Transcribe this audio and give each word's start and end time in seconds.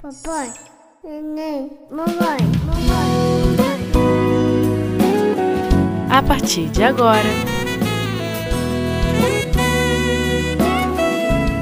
Papai, 0.00 0.52
neném, 1.02 1.72
mamãe, 1.90 2.38
mamãe. 2.64 3.56
A 6.08 6.22
partir 6.22 6.68
de 6.68 6.84
agora, 6.84 7.28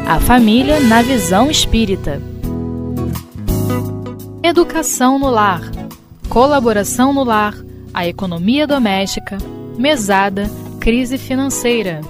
a 0.06 0.20
família 0.20 0.80
na 0.80 1.00
visão 1.00 1.50
espírita. 1.50 2.20
Educação 4.42 5.18
no 5.18 5.30
lar, 5.30 5.62
colaboração 6.28 7.14
no 7.14 7.24
lar, 7.24 7.54
a 7.94 8.06
economia 8.06 8.66
doméstica, 8.66 9.38
mesada, 9.78 10.44
crise 10.78 11.16
financeira. 11.16 12.02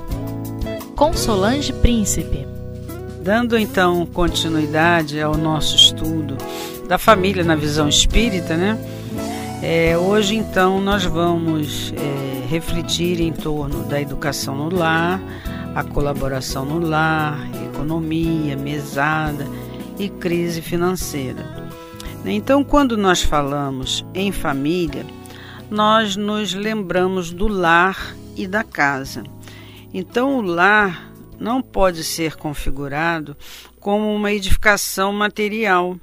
Com 0.96 1.12
Solange 1.12 1.72
Príncipe. 1.72 2.45
Dando 3.26 3.58
então 3.58 4.06
continuidade 4.06 5.20
ao 5.20 5.36
nosso 5.36 5.74
estudo 5.74 6.36
da 6.86 6.96
família 6.96 7.42
na 7.42 7.56
visão 7.56 7.88
espírita, 7.88 8.56
né? 8.56 8.78
É, 9.60 9.98
hoje 9.98 10.36
então 10.36 10.80
nós 10.80 11.04
vamos 11.04 11.92
é, 11.96 12.46
refletir 12.46 13.20
em 13.20 13.32
torno 13.32 13.82
da 13.82 14.00
educação 14.00 14.54
no 14.54 14.72
lar, 14.72 15.20
a 15.74 15.82
colaboração 15.82 16.64
no 16.64 16.78
lar, 16.78 17.36
economia, 17.64 18.56
mesada 18.56 19.44
e 19.98 20.08
crise 20.08 20.62
financeira. 20.62 21.44
Então, 22.24 22.62
quando 22.62 22.96
nós 22.96 23.22
falamos 23.22 24.06
em 24.14 24.30
família, 24.30 25.04
nós 25.68 26.14
nos 26.14 26.54
lembramos 26.54 27.32
do 27.32 27.48
lar 27.48 28.14
e 28.36 28.46
da 28.46 28.62
casa. 28.62 29.24
Então, 29.92 30.38
o 30.38 30.42
lar 30.42 31.05
não 31.38 31.62
pode 31.62 32.02
ser 32.04 32.36
configurado 32.36 33.36
como 33.80 34.14
uma 34.14 34.32
edificação 34.32 35.12
material, 35.12 35.98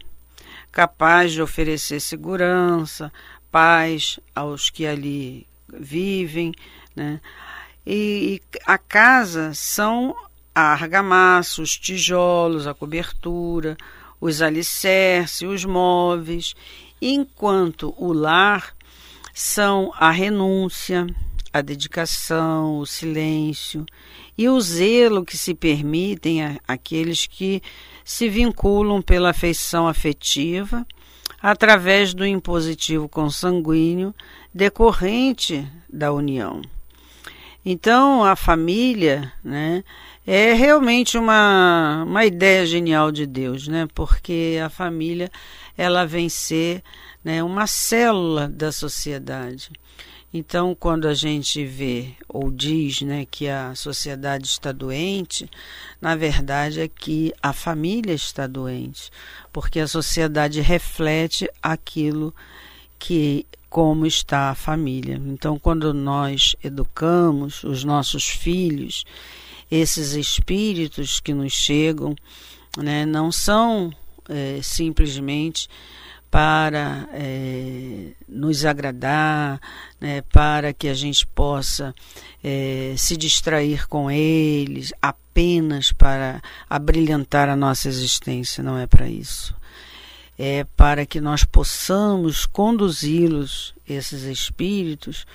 capaz 0.72 1.32
de 1.32 1.42
oferecer 1.42 2.00
segurança, 2.00 3.12
paz 3.52 4.20
aos 4.36 4.70
que 4.70 4.86
ali 4.86 5.46
vivem, 5.72 6.52
né? 6.96 7.20
E, 7.86 8.42
a 8.66 8.78
casa 8.78 9.54
são 9.54 10.16
a 10.56 10.72
argamassa, 10.72 11.62
os 11.62 11.78
tijolos, 11.78 12.66
a 12.66 12.74
cobertura, 12.74 13.76
os 14.22 14.42
alicerces, 14.42 15.42
os 15.42 15.66
móveis, 15.66 16.56
enquanto 17.02 17.94
o 17.98 18.14
lar 18.14 18.74
são 19.34 19.92
a 19.98 20.12
renúncia, 20.12 21.06
a 21.52 21.62
dedicação, 21.62 22.80
o 22.80 22.86
silêncio 22.86 23.86
e 24.38 24.50
o 24.50 24.60
zelo 24.60 25.24
que 25.26 25.38
se 25.38 25.54
permitem 25.54 26.58
àqueles 26.68 27.26
que 27.28 27.62
se 28.04 28.28
vinculam 28.30 29.02
pela 29.02 29.30
afeição 29.30 29.88
afetiva 29.88 30.86
através 31.42 32.14
do 32.14 32.26
impositivo 32.26 33.08
consanguíneo 33.10 34.14
decorrente 34.54 35.68
da 35.90 36.12
união. 36.12 36.62
Então, 37.66 38.24
a 38.24 38.36
família 38.36 39.32
né, 39.44 39.84
é 40.28 40.54
realmente 40.54 41.18
uma, 41.18 42.04
uma 42.06 42.26
ideia 42.26 42.66
genial 42.66 43.12
de 43.12 43.26
Deus, 43.26 43.68
né, 43.68 43.88
porque 43.94 44.60
a 44.64 44.70
família 44.70 45.32
ela 45.78 46.06
vem 46.06 46.28
ser 46.28 46.84
né, 47.24 47.42
uma 47.42 47.66
célula 47.66 48.50
da 48.50 48.72
sociedade. 48.72 49.72
Então, 50.34 50.74
quando 50.74 51.08
a 51.08 51.14
gente 51.14 51.64
vê 51.64 52.14
ou 52.28 52.50
diz 52.50 53.02
né, 53.02 53.26
que 53.30 53.48
a 53.48 53.76
sociedade 53.76 54.48
está 54.48 54.72
doente, 54.72 55.48
na 56.02 56.16
verdade 56.16 56.82
é 56.82 56.88
que 56.88 57.32
a 57.42 57.54
família 57.54 58.14
está 58.14 58.48
doente, 58.48 59.12
porque 59.52 59.80
a 59.80 59.88
sociedade 59.88 60.60
reflete 60.60 61.48
aquilo 61.62 62.34
que 62.98 63.46
como 63.70 64.06
está 64.08 64.50
a 64.50 64.56
família. 64.56 65.22
Então, 65.26 65.60
quando 65.60 65.94
nós 65.94 66.56
educamos 66.64 67.64
os 67.64 67.84
nossos 67.84 68.28
filhos, 68.28 69.04
esses 69.70 70.14
espíritos 70.14 71.20
que 71.20 71.34
nos 71.34 71.54
chegam, 71.54 72.16
né, 72.78 73.06
não 73.06 73.32
são 73.32 73.92
é, 74.30 74.60
simplesmente 74.64 75.68
para 76.34 77.08
é, 77.14 78.08
nos 78.28 78.66
agradar, 78.66 79.62
né, 80.02 80.24
para 80.34 80.74
que 80.74 80.88
a 80.88 80.94
gente 80.96 81.28
possa 81.28 81.94
é, 82.44 82.96
se 82.98 83.16
distrair 83.16 83.88
com 83.88 84.10
eles, 84.10 84.92
apenas 85.00 85.92
para 85.92 86.42
abrilhantar 86.68 87.50
a 87.50 87.56
nossa 87.56 87.88
existência, 87.88 88.64
não 88.64 88.80
é 88.80 88.88
para 88.88 89.08
isso. 89.08 89.56
É 90.36 90.64
para 90.76 91.06
que 91.06 91.22
nós 91.22 91.44
possamos 91.44 92.48
conduzi-los, 92.48 93.76
esses 93.88 94.24
espíritos, 94.24 95.28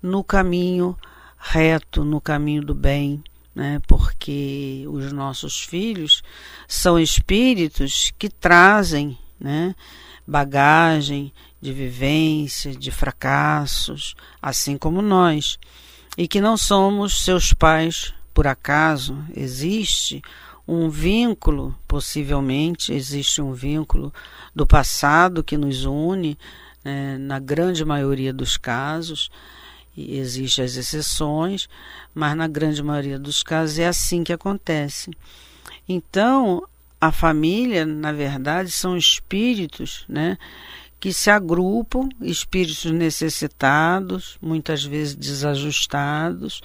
no 0.00 0.24
caminho 0.24 0.96
reto, 1.36 2.02
no 2.02 2.18
caminho 2.18 2.64
do 2.64 2.74
bem, 2.74 3.22
né? 3.54 3.78
porque 3.86 4.86
os 4.88 5.12
nossos 5.12 5.60
filhos 5.60 6.22
são 6.66 6.98
espíritos 6.98 8.10
que 8.18 8.30
trazem, 8.30 9.18
né? 9.38 9.74
Bagagem 10.26 11.32
de 11.60 11.72
vivência, 11.72 12.74
de 12.74 12.90
fracassos, 12.90 14.14
assim 14.40 14.76
como 14.76 15.00
nós, 15.00 15.58
e 16.16 16.26
que 16.26 16.40
não 16.40 16.56
somos 16.56 17.22
seus 17.24 17.52
pais 17.52 18.12
por 18.34 18.46
acaso, 18.46 19.24
existe 19.34 20.22
um 20.68 20.90
vínculo, 20.90 21.74
possivelmente 21.86 22.92
existe 22.92 23.40
um 23.40 23.52
vínculo 23.52 24.12
do 24.54 24.66
passado 24.66 25.44
que 25.44 25.56
nos 25.56 25.84
une, 25.84 26.36
né, 26.84 27.16
na 27.18 27.38
grande 27.38 27.84
maioria 27.84 28.32
dos 28.32 28.56
casos, 28.56 29.30
e 29.96 30.18
existem 30.18 30.64
as 30.64 30.76
exceções, 30.76 31.68
mas 32.14 32.36
na 32.36 32.46
grande 32.46 32.82
maioria 32.82 33.18
dos 33.18 33.42
casos 33.42 33.78
é 33.78 33.86
assim 33.86 34.22
que 34.22 34.32
acontece. 34.32 35.10
Então, 35.88 36.62
a 37.00 37.12
família, 37.12 37.84
na 37.84 38.12
verdade, 38.12 38.70
são 38.70 38.96
espíritos, 38.96 40.04
né, 40.08 40.38
que 40.98 41.12
se 41.12 41.30
agrupam, 41.30 42.08
espíritos 42.22 42.90
necessitados, 42.90 44.38
muitas 44.40 44.82
vezes 44.84 45.14
desajustados, 45.14 46.62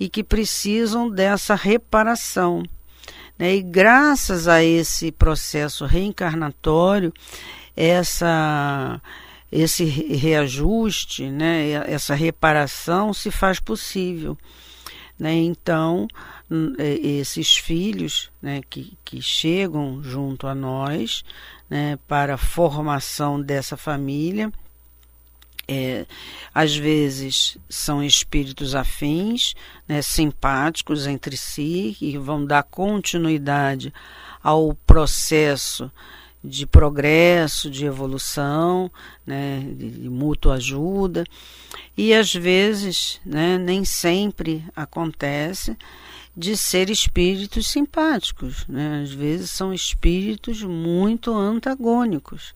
e 0.00 0.08
que 0.08 0.24
precisam 0.24 1.10
dessa 1.10 1.54
reparação. 1.54 2.62
Né? 3.38 3.56
E 3.56 3.62
graças 3.62 4.48
a 4.48 4.62
esse 4.64 5.12
processo 5.12 5.84
reencarnatório, 5.84 7.12
essa, 7.76 9.00
esse 9.52 9.84
reajuste, 9.84 11.30
né, 11.30 11.70
essa 11.86 12.14
reparação 12.14 13.12
se 13.12 13.30
faz 13.30 13.60
possível. 13.60 14.36
Né? 15.18 15.34
Então, 15.34 16.08
esses 17.02 17.56
filhos 17.56 18.30
né, 18.40 18.60
que, 18.68 18.96
que 19.04 19.20
chegam 19.20 20.02
junto 20.02 20.46
a 20.46 20.54
nós 20.54 21.24
né, 21.68 21.98
para 22.06 22.34
a 22.34 22.38
formação 22.38 23.40
dessa 23.40 23.76
família. 23.76 24.52
É, 25.66 26.04
às 26.54 26.76
vezes 26.76 27.56
são 27.70 28.04
espíritos 28.04 28.74
afins, 28.74 29.54
né, 29.88 30.02
simpáticos 30.02 31.06
entre 31.06 31.38
si, 31.38 31.96
que 31.98 32.18
vão 32.18 32.44
dar 32.44 32.62
continuidade 32.64 33.92
ao 34.42 34.74
processo 34.86 35.90
de 36.44 36.66
progresso, 36.66 37.70
de 37.70 37.86
evolução, 37.86 38.90
né, 39.26 39.60
de, 39.74 39.90
de 39.90 40.10
mútua 40.10 40.56
ajuda, 40.56 41.24
e 41.96 42.12
às 42.12 42.34
vezes, 42.34 43.18
né, 43.24 43.56
nem 43.56 43.86
sempre 43.86 44.62
acontece, 44.76 45.74
de 46.36 46.56
ser 46.56 46.90
espíritos 46.90 47.68
simpáticos, 47.68 48.66
né? 48.66 49.02
às 49.02 49.12
vezes 49.12 49.50
são 49.50 49.72
espíritos 49.72 50.62
muito 50.62 51.32
antagônicos. 51.32 52.54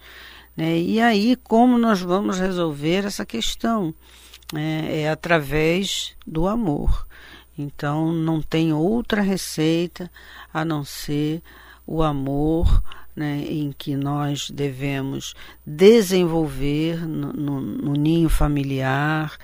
Né? 0.56 0.78
E 0.78 1.00
aí, 1.00 1.36
como 1.36 1.78
nós 1.78 2.00
vamos 2.00 2.38
resolver 2.38 3.04
essa 3.04 3.24
questão? 3.24 3.94
É, 4.54 5.02
é 5.02 5.10
através 5.10 6.16
do 6.26 6.48
amor. 6.48 7.06
Então, 7.56 8.12
não 8.12 8.40
tem 8.40 8.72
outra 8.72 9.20
receita 9.20 10.10
a 10.52 10.64
não 10.64 10.84
ser 10.84 11.42
o 11.86 12.02
amor 12.02 12.82
né, 13.14 13.44
em 13.48 13.72
que 13.72 13.96
nós 13.96 14.48
devemos 14.50 15.34
desenvolver 15.66 17.06
no, 17.06 17.32
no, 17.32 17.60
no 17.60 17.92
ninho 17.94 18.28
familiar 18.28 19.36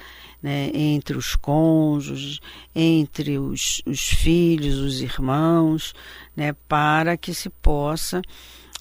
né, 0.45 0.71
entre 0.75 1.17
os 1.17 1.35
cônjuges, 1.35 2.39
entre 2.75 3.39
os, 3.39 3.81
os 3.87 4.01
filhos, 4.11 4.77
os 4.77 5.01
irmãos, 5.01 5.95
né, 6.37 6.55
para 6.69 7.17
que 7.17 7.33
se 7.33 7.49
possa 7.49 8.21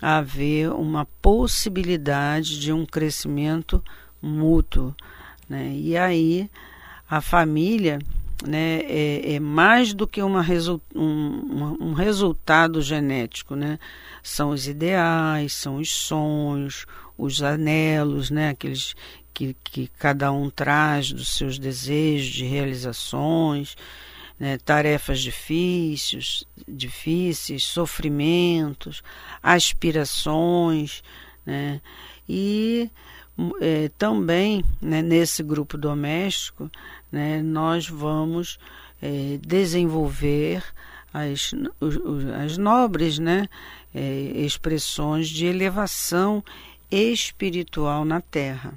haver 0.02 0.74
uma 0.74 1.06
possibilidade 1.22 2.60
de 2.60 2.74
um 2.74 2.86
crescimento 2.86 3.82
mútuo. 4.22 4.94
Né? 5.48 5.74
E 5.74 5.96
aí 5.96 6.50
a 7.10 7.22
família 7.22 7.98
né, 8.46 8.82
é, 8.82 9.36
é 9.36 9.40
mais 9.40 9.94
do 9.94 10.06
que 10.06 10.22
uma 10.22 10.46
um, 10.94 11.78
um 11.80 11.94
resultado 11.94 12.82
genético, 12.82 13.56
né? 13.56 13.80
São 14.22 14.50
os 14.50 14.68
ideais, 14.68 15.54
são 15.54 15.78
os 15.78 15.90
sonhos, 15.90 16.86
os 17.18 17.42
anelos, 17.42 18.30
né? 18.30 18.50
Aqueles 18.50 18.96
que, 19.34 19.56
que 19.64 19.88
cada 19.88 20.32
um 20.32 20.50
traz 20.50 21.12
dos 21.12 21.36
seus 21.36 21.58
desejos 21.58 22.34
de 22.34 22.46
realizações, 22.46 23.76
né? 24.40 24.58
tarefas 24.60 25.20
difíceis, 25.20 26.44
difíceis, 26.68 27.64
sofrimentos, 27.64 29.02
aspirações, 29.42 31.02
né? 31.46 31.82
E 32.28 32.90
é, 33.62 33.90
também 33.98 34.64
né, 34.82 35.02
nesse 35.02 35.42
grupo 35.44 35.78
doméstico 35.78 36.72
né, 37.12 37.42
nós 37.42 37.88
vamos 37.88 38.58
é, 39.02 39.40
desenvolver 39.42 40.64
as, 41.14 41.52
as 42.44 42.58
nobres 42.58 43.20
né, 43.20 43.48
é, 43.94 44.32
expressões 44.36 45.28
de 45.28 45.46
elevação 45.46 46.44
espiritual 46.90 48.06
na 48.06 48.22
Terra. 48.22 48.74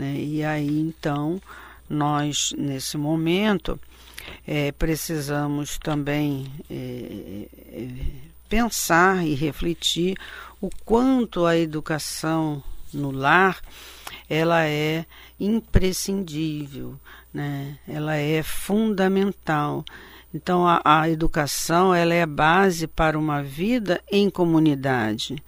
Né? 0.00 0.14
E 0.18 0.42
aí 0.42 0.80
então 0.80 1.38
nós 1.86 2.54
nesse 2.56 2.96
momento 2.96 3.78
é, 4.46 4.72
precisamos 4.72 5.76
também 5.76 6.50
é, 6.70 7.46
é, 7.70 7.88
pensar 8.48 9.26
e 9.26 9.34
refletir 9.34 10.16
o 10.58 10.70
quanto 10.86 11.44
a 11.44 11.54
educação 11.54 12.62
no 12.94 13.10
lar, 13.10 13.60
ela 14.28 14.64
é 14.64 15.04
imprescindível, 15.38 16.98
né? 17.32 17.78
ela 17.86 18.16
é 18.16 18.42
fundamental. 18.42 19.84
Então, 20.32 20.66
a, 20.66 20.80
a 20.82 21.10
educação 21.10 21.94
ela 21.94 22.14
é 22.14 22.22
a 22.22 22.26
base 22.26 22.86
para 22.86 23.18
uma 23.18 23.42
vida 23.42 24.00
em 24.10 24.30
comunidade, 24.30 25.42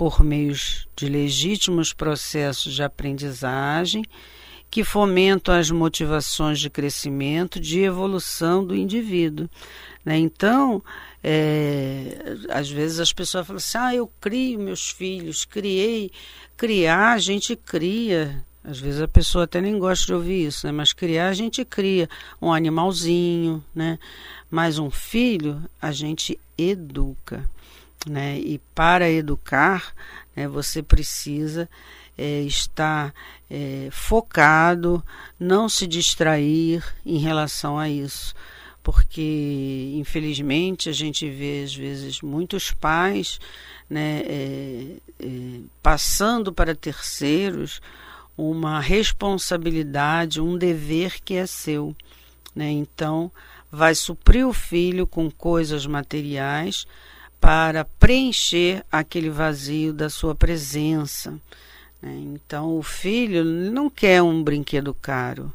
por 0.00 0.22
meio 0.22 0.54
de 0.96 1.06
legítimos 1.10 1.92
processos 1.92 2.72
de 2.72 2.82
aprendizagem 2.82 4.02
que 4.70 4.82
fomentam 4.82 5.54
as 5.54 5.70
motivações 5.70 6.58
de 6.58 6.70
crescimento, 6.70 7.60
de 7.60 7.80
evolução 7.80 8.64
do 8.64 8.74
indivíduo. 8.74 9.46
Né? 10.02 10.16
Então, 10.16 10.82
é, 11.22 12.34
às 12.48 12.70
vezes 12.70 12.98
as 12.98 13.12
pessoas 13.12 13.46
falam 13.46 13.58
assim: 13.58 13.76
ah, 13.76 13.94
eu 13.94 14.10
crio 14.18 14.58
meus 14.58 14.88
filhos, 14.88 15.44
criei 15.44 16.10
criar, 16.56 17.12
a 17.12 17.18
gente 17.18 17.54
cria. 17.54 18.42
Às 18.64 18.80
vezes 18.80 19.02
a 19.02 19.08
pessoa 19.08 19.44
até 19.44 19.60
nem 19.60 19.78
gosta 19.78 20.06
de 20.06 20.14
ouvir 20.14 20.46
isso, 20.46 20.66
né? 20.66 20.72
Mas 20.72 20.94
criar 20.94 21.28
a 21.28 21.34
gente 21.34 21.62
cria 21.62 22.08
um 22.40 22.50
animalzinho, 22.50 23.62
né? 23.74 23.98
Mas 24.50 24.78
um 24.78 24.90
filho 24.90 25.62
a 25.80 25.92
gente 25.92 26.40
educa, 26.56 27.46
né? 28.06 28.38
E 28.38 28.58
para 28.74 29.10
educar, 29.10 29.94
né, 30.34 30.48
você 30.48 30.82
precisa 30.82 31.68
é, 32.16 32.42
estar 32.42 33.14
é, 33.50 33.88
focado, 33.90 35.04
não 35.38 35.68
se 35.68 35.86
distrair 35.86 36.82
em 37.04 37.18
relação 37.18 37.78
a 37.78 37.88
isso 37.88 38.34
porque 38.82 39.92
infelizmente 39.94 40.88
a 40.88 40.92
gente 40.92 41.28
vê 41.28 41.62
às 41.64 41.74
vezes 41.74 42.22
muitos 42.22 42.70
pais 42.70 43.38
né, 43.88 44.22
é, 44.24 44.96
é, 45.18 45.60
passando 45.82 46.52
para 46.52 46.74
terceiros 46.74 47.80
uma 48.36 48.80
responsabilidade, 48.80 50.40
um 50.40 50.56
dever 50.56 51.20
que 51.22 51.34
é 51.34 51.44
seu. 51.44 51.94
Né? 52.54 52.70
Então, 52.70 53.30
vai 53.70 53.94
suprir 53.94 54.46
o 54.46 54.52
filho 54.52 55.06
com 55.06 55.30
coisas 55.30 55.84
materiais 55.84 56.86
para 57.40 57.84
preencher 57.84 58.84
aquele 58.92 59.30
vazio 59.30 59.92
da 59.92 60.10
sua 60.10 60.34
presença. 60.34 61.32
Né? 62.02 62.14
Então, 62.34 62.76
o 62.76 62.82
filho 62.82 63.44
não 63.44 63.88
quer 63.88 64.22
um 64.22 64.42
brinquedo 64.42 64.92
caro. 64.94 65.52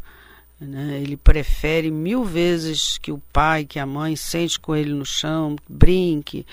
Né? 0.60 1.00
Ele 1.02 1.16
prefere 1.16 1.92
mil 1.92 2.24
vezes 2.24 2.98
que 2.98 3.12
o 3.12 3.22
pai, 3.32 3.66
que 3.66 3.80
a 3.80 3.86
mãe 3.86 4.16
sente 4.16 4.60
com 4.60 4.76
ele 4.76 4.94
no 4.94 5.06
chão, 5.06 5.56
brinque 5.70 6.46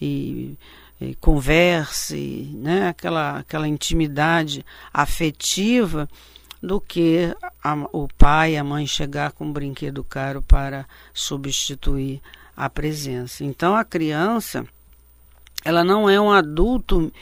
e, 0.00 0.56
e 1.00 1.14
converse, 1.16 2.50
né? 2.54 2.88
aquela, 2.88 3.38
aquela 3.38 3.68
intimidade 3.68 4.64
afetiva, 4.92 6.08
do 6.62 6.80
que 6.80 7.34
a, 7.64 7.74
o 7.92 8.06
pai 8.18 8.52
e 8.52 8.56
a 8.58 8.64
mãe 8.64 8.86
chegar 8.86 9.32
com 9.32 9.46
um 9.46 9.52
brinquedo 9.52 10.04
caro 10.04 10.42
para 10.42 10.86
substituir 11.14 12.20
a 12.56 12.68
presença. 12.68 13.42
Então 13.44 13.74
a 13.74 13.84
criança, 13.84 14.66
ela 15.64 15.84
não 15.84 16.08
é 16.08 16.20
um 16.20 16.30
adulto 16.30 17.12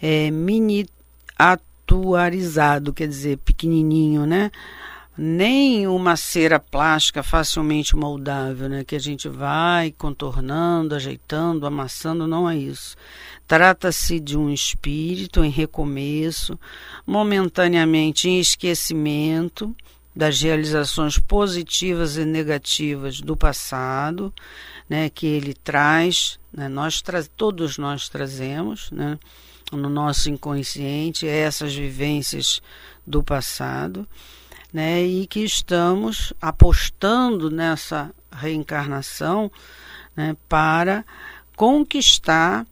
é, 0.00 0.30
miniaturizado, 0.30 2.92
quer 2.92 3.08
dizer, 3.08 3.38
pequenininho, 3.38 4.26
né? 4.26 4.50
nem 5.20 5.84
uma 5.88 6.14
cera 6.14 6.60
plástica 6.60 7.24
facilmente 7.24 7.96
moldável, 7.96 8.68
né, 8.68 8.84
que 8.84 8.94
a 8.94 9.00
gente 9.00 9.28
vai 9.28 9.90
contornando, 9.90 10.94
ajeitando, 10.94 11.66
amassando, 11.66 12.24
não 12.24 12.48
é 12.48 12.56
isso. 12.56 12.96
Trata-se 13.44 14.20
de 14.20 14.38
um 14.38 14.48
espírito 14.48 15.42
em 15.42 15.50
recomeço, 15.50 16.56
momentaneamente 17.04 18.28
em 18.28 18.38
esquecimento 18.38 19.74
das 20.18 20.42
realizações 20.42 21.16
positivas 21.16 22.16
e 22.16 22.24
negativas 22.24 23.20
do 23.20 23.36
passado, 23.36 24.34
né, 24.90 25.08
que 25.08 25.24
ele 25.24 25.54
traz, 25.54 26.40
né, 26.52 26.66
nós 26.66 27.00
tra 27.00 27.22
todos 27.22 27.78
nós 27.78 28.08
trazemos, 28.08 28.90
né, 28.90 29.16
no 29.70 29.88
nosso 29.88 30.28
inconsciente 30.28 31.24
essas 31.24 31.72
vivências 31.72 32.60
do 33.06 33.22
passado 33.22 34.08
né, 34.72 35.04
e 35.04 35.24
que 35.24 35.38
estamos 35.38 36.32
apostando 36.42 37.48
nessa 37.48 38.10
reencarnação 38.32 39.48
né, 40.16 40.36
para 40.48 41.04
conquistar 41.54 42.66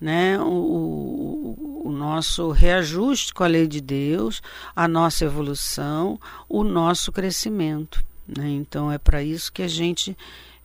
né, 0.00 0.38
o, 0.40 1.67
o, 1.88 1.92
nosso 1.92 2.50
reajuste 2.50 3.32
com 3.32 3.44
a 3.44 3.48
lei 3.48 3.66
de 3.66 3.80
Deus, 3.80 4.42
a 4.74 4.86
nossa 4.86 5.24
evolução, 5.24 6.20
o 6.48 6.62
nosso 6.62 7.10
crescimento. 7.12 8.02
Né? 8.26 8.50
Então 8.50 8.90
é 8.90 8.98
para 8.98 9.22
isso 9.22 9.52
que 9.52 9.62
a 9.62 9.68
gente 9.68 10.16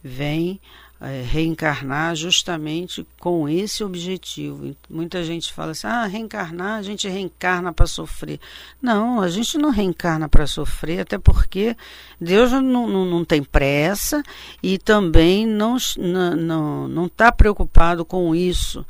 vem 0.03 0.59
é, 1.03 1.21
reencarnar 1.21 2.15
justamente 2.15 3.05
com 3.19 3.49
esse 3.49 3.83
objetivo. 3.83 4.73
Muita 4.89 5.21
gente 5.21 5.51
fala 5.51 5.71
assim: 5.71 5.85
ah, 5.85 6.05
reencarnar, 6.05 6.79
a 6.79 6.81
gente 6.81 7.09
reencarna 7.09 7.73
para 7.73 7.85
sofrer. 7.85 8.39
Não, 8.81 9.19
a 9.19 9.29
gente 9.29 9.57
não 9.57 9.69
reencarna 9.69 10.29
para 10.29 10.47
sofrer, 10.47 11.01
até 11.01 11.17
porque 11.17 11.75
Deus 12.21 12.51
não, 12.53 12.87
não, 12.87 13.05
não 13.05 13.25
tem 13.25 13.43
pressa 13.43 14.23
e 14.61 14.77
também 14.77 15.45
não 15.45 15.75
está 15.75 16.01
não, 16.01 16.87
não, 16.87 17.09
tá 17.09 17.33
preocupado 17.33 18.05
com 18.05 18.33
isso 18.33 18.85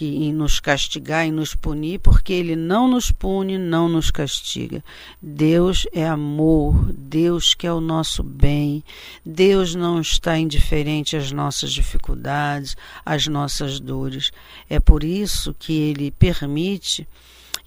que 0.00 0.06
em 0.06 0.32
nos 0.32 0.58
castigar 0.58 1.26
e 1.26 1.30
nos 1.30 1.54
punir, 1.54 2.00
porque 2.00 2.32
ele 2.32 2.56
não 2.56 2.88
nos 2.88 3.12
pune, 3.12 3.58
não 3.58 3.86
nos 3.86 4.10
castiga. 4.10 4.82
Deus 5.20 5.86
é 5.92 6.08
amor, 6.08 6.90
Deus 6.90 7.52
quer 7.52 7.72
o 7.72 7.82
nosso 7.82 8.22
bem. 8.22 8.82
Deus 9.26 9.74
não 9.74 10.00
está 10.00 10.38
indiferente 10.38 11.18
às 11.18 11.30
nossas 11.32 11.70
dificuldades, 11.70 12.78
às 13.04 13.26
nossas 13.26 13.78
dores. 13.78 14.30
É 14.70 14.80
por 14.80 15.04
isso 15.04 15.52
que 15.52 15.74
ele 15.74 16.10
permite 16.10 17.06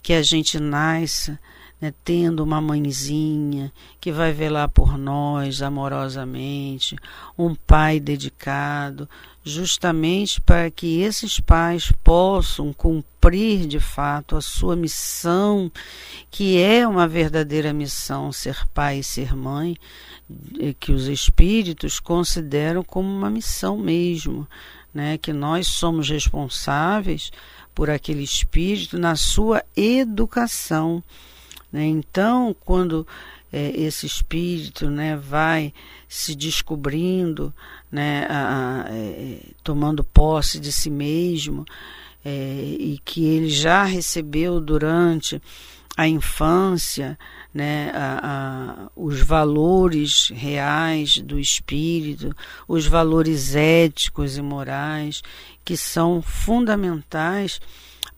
que 0.01 0.13
a 0.13 0.23
gente 0.23 0.59
nasça 0.59 1.39
né, 1.83 1.93
tendo 2.05 2.41
uma 2.41 2.61
mãezinha 2.61 3.69
que 3.99 4.09
vai 4.09 4.31
velar 4.31 4.69
por 4.69 4.97
nós 4.97 5.61
amorosamente, 5.61 6.95
um 7.37 7.53
pai 7.53 7.99
dedicado, 7.99 9.09
justamente 9.43 10.39
para 10.39 10.71
que 10.71 11.01
esses 11.01 11.41
pais 11.41 11.91
possam 12.01 12.71
cumprir 12.71 13.67
de 13.67 13.81
fato 13.81 14.37
a 14.37 14.41
sua 14.41 14.77
missão, 14.77 15.69
que 16.31 16.57
é 16.57 16.87
uma 16.87 17.05
verdadeira 17.05 17.73
missão, 17.73 18.31
ser 18.31 18.65
pai 18.73 18.99
e 18.99 19.03
ser 19.03 19.35
mãe, 19.35 19.75
que 20.79 20.93
os 20.93 21.09
espíritos 21.09 21.99
consideram 21.99 22.81
como 22.81 23.09
uma 23.09 23.29
missão 23.29 23.77
mesmo, 23.77 24.47
né, 24.93 25.17
que 25.17 25.33
nós 25.33 25.67
somos 25.67 26.09
responsáveis 26.09 27.29
por 27.75 27.89
aquele 27.89 28.23
espírito 28.23 28.97
na 28.97 29.17
sua 29.17 29.61
educação 29.75 31.03
né? 31.73 31.85
Então, 31.87 32.55
quando 32.63 33.05
é, 33.51 33.71
esse 33.75 34.05
espírito 34.05 34.91
né, 34.91 35.17
vai 35.17 35.73
se 36.07 36.35
descobrindo, 36.35 37.51
né, 37.91 38.27
a, 38.29 38.83
a, 38.83 38.95
é, 38.95 39.39
tomando 39.63 40.03
posse 40.03 40.59
de 40.59 40.71
si 40.71 40.91
mesmo, 40.91 41.65
é, 42.23 42.75
e 42.79 42.99
que 43.03 43.25
ele 43.25 43.49
já 43.49 43.83
recebeu 43.83 44.61
durante 44.61 45.41
a 45.97 46.07
infância 46.07 47.17
né, 47.53 47.91
a, 47.93 48.19
a, 48.23 48.89
os 48.95 49.21
valores 49.21 50.29
reais 50.33 51.17
do 51.19 51.39
espírito, 51.39 52.35
os 52.67 52.87
valores 52.87 53.55
éticos 53.55 54.37
e 54.37 54.41
morais 54.41 55.21
que 55.63 55.77
são 55.77 56.21
fundamentais 56.21 57.59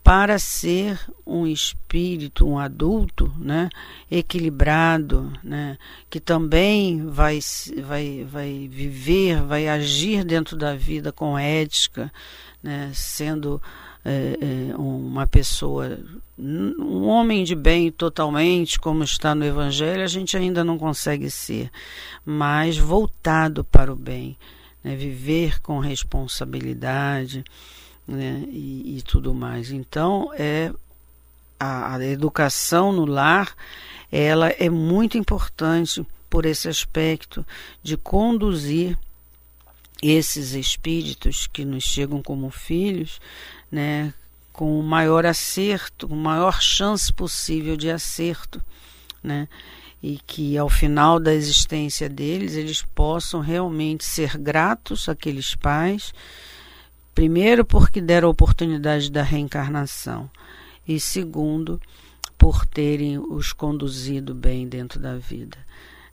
para 0.06 0.38
ser 0.38 1.00
um 1.26 1.48
espírito, 1.48 2.48
um 2.48 2.60
adulto, 2.60 3.34
né, 3.40 3.70
equilibrado, 4.10 5.34
né, 5.44 5.80
que 6.12 6.20
também 6.20 7.08
vai, 7.08 7.40
vai, 7.82 8.24
vai 8.24 8.70
viver, 8.72 9.42
vai 9.42 9.68
agir 9.68 10.24
dentro 10.24 10.56
da 10.56 10.76
vida 10.76 11.12
com 11.12 11.36
ética, 11.36 12.14
né, 12.62 12.92
sendo 12.94 13.60
é, 14.06 14.38
é, 14.70 14.76
uma 14.78 15.26
pessoa, 15.26 15.98
um 16.38 17.08
homem 17.08 17.44
de 17.44 17.56
bem 17.56 17.92
totalmente, 17.92 18.80
como 18.80 19.04
está 19.04 19.34
no 19.34 19.44
Evangelho, 19.44 20.04
a 20.04 20.08
gente 20.08 20.38
ainda 20.38 20.64
não 20.64 20.78
consegue 20.78 21.32
ser, 21.32 21.72
mas 22.24 22.78
voltado 22.78 23.64
para 23.64 23.92
o 23.92 23.96
bem, 23.96 24.38
né, 24.84 24.96
viver 24.96 25.60
com 25.62 25.80
responsabilidade 25.80 27.44
né, 28.08 28.44
e, 28.48 28.98
e, 28.98 29.02
tudo 29.02 29.34
mais. 29.34 29.72
Então, 29.72 30.32
é 30.38 30.72
a, 31.60 31.96
a 31.96 32.06
educação 32.06 32.92
no 32.92 33.06
lar, 33.06 33.56
ela 34.12 34.50
é 34.50 34.70
muito 34.70 35.18
importante 35.18 36.06
por 36.30 36.46
esse 36.46 36.68
aspecto 36.68 37.46
de 37.82 37.98
conduzir 37.98 38.98
esses 40.02 40.52
espíritos 40.52 41.48
que 41.48 41.64
nos 41.64 41.84
chegam 41.84 42.22
como 42.22 42.50
filhos, 42.50 43.20
né, 43.72 44.14
com 44.52 44.80
o 44.80 44.84
maior 44.84 45.26
acerto, 45.26 46.08
com 46.08 46.14
a 46.14 46.18
maior 46.18 46.62
chance 46.62 47.12
possível 47.12 47.76
de 47.76 47.90
acerto, 47.90 48.64
né, 49.24 49.48
e 50.04 50.20
que 50.28 50.58
ao 50.58 50.70
final 50.70 51.20
da 51.20 51.34
existência 51.34 52.08
deles 52.08 52.54
eles 52.56 52.84
possam 52.84 53.40
realmente 53.40 54.06
ser 54.06 54.38
gratos 54.38 55.10
àqueles 55.10 55.56
pais 55.56 56.14
Primeiro, 57.16 57.64
porque 57.64 58.02
deram 58.02 58.28
a 58.28 58.32
oportunidade 58.32 59.10
da 59.10 59.24
reencarnação, 59.24 60.30
e 60.86 61.00
segundo, 61.00 61.82
por 62.38 62.66
terem 62.66 63.18
os 63.18 63.54
conduzido 63.54 64.36
bem 64.36 64.68
dentro 64.68 65.00
da 65.00 65.16
vida. 65.16 65.58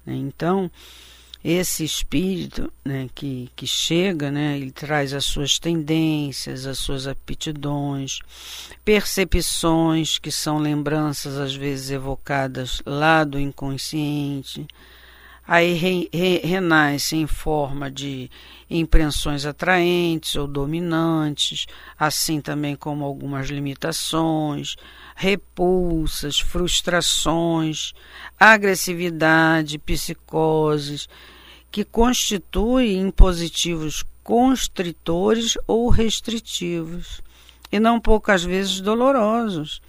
Né? 0.06 0.14
Então, 0.14 0.70
esse 1.44 1.82
espírito 1.82 2.72
né, 2.84 3.10
que, 3.12 3.50
que 3.56 3.66
chega, 3.66 4.30
né, 4.30 4.56
ele 4.56 4.70
traz 4.70 5.12
as 5.12 5.24
suas 5.24 5.58
tendências, 5.58 6.66
as 6.66 6.78
suas 6.78 7.08
aptidões, 7.08 8.20
percepções 8.84 10.18
que 10.18 10.30
são 10.30 10.58
lembranças 10.58 11.36
às 11.36 11.52
vezes 11.52 11.90
evocadas 11.90 12.80
lá 12.86 13.24
do 13.24 13.40
inconsciente, 13.40 14.68
aí 15.52 15.74
re, 15.74 16.08
re, 16.10 16.38
renasce 16.38 17.14
em 17.14 17.26
forma 17.26 17.90
de 17.90 18.30
impressões 18.70 19.44
atraentes 19.44 20.34
ou 20.34 20.46
dominantes, 20.46 21.66
assim 21.98 22.40
também 22.40 22.74
como 22.74 23.04
algumas 23.04 23.50
limitações, 23.50 24.76
repulsas, 25.14 26.40
frustrações, 26.40 27.92
agressividade, 28.40 29.76
psicoses, 29.76 31.06
que 31.70 31.84
constituem 31.84 32.98
impositivos 32.98 34.02
constritores 34.24 35.58
ou 35.66 35.90
restritivos, 35.90 37.20
e 37.70 37.78
não 37.78 38.00
poucas 38.00 38.42
vezes 38.42 38.80
dolorosos, 38.80 39.82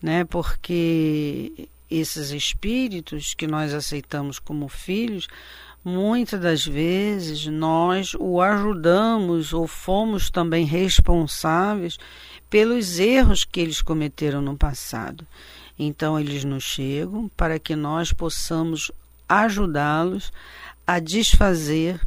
né? 0.00 0.24
Porque 0.24 1.68
esses 1.98 2.30
espíritos 2.30 3.34
que 3.34 3.46
nós 3.46 3.74
aceitamos 3.74 4.38
como 4.38 4.68
filhos, 4.68 5.28
muitas 5.84 6.40
das 6.40 6.66
vezes 6.66 7.46
nós 7.46 8.14
o 8.18 8.40
ajudamos 8.40 9.52
ou 9.52 9.66
fomos 9.66 10.30
também 10.30 10.64
responsáveis 10.64 11.98
pelos 12.48 12.98
erros 12.98 13.44
que 13.44 13.60
eles 13.60 13.82
cometeram 13.82 14.40
no 14.40 14.56
passado. 14.56 15.26
Então 15.78 16.18
eles 16.18 16.44
nos 16.44 16.64
chegam 16.64 17.28
para 17.36 17.58
que 17.58 17.74
nós 17.74 18.12
possamos 18.12 18.90
ajudá-los 19.28 20.32
a 20.86 20.98
desfazer 20.98 22.00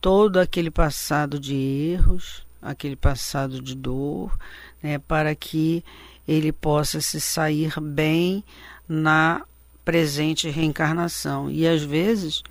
todo 0.00 0.38
aquele 0.38 0.70
passado 0.70 1.38
de 1.38 1.54
erros, 1.54 2.46
aquele 2.62 2.96
passado 2.96 3.60
de 3.60 3.74
dor, 3.74 4.36
né, 4.82 4.98
para 4.98 5.34
que 5.34 5.84
ele 6.26 6.52
possa 6.52 7.00
se 7.00 7.20
sair 7.20 7.72
bem 7.80 8.44
na 8.90 9.42
presente 9.84 10.50
reencarnação. 10.50 11.48
E 11.48 11.64
às 11.64 11.82
vezes 11.82 12.42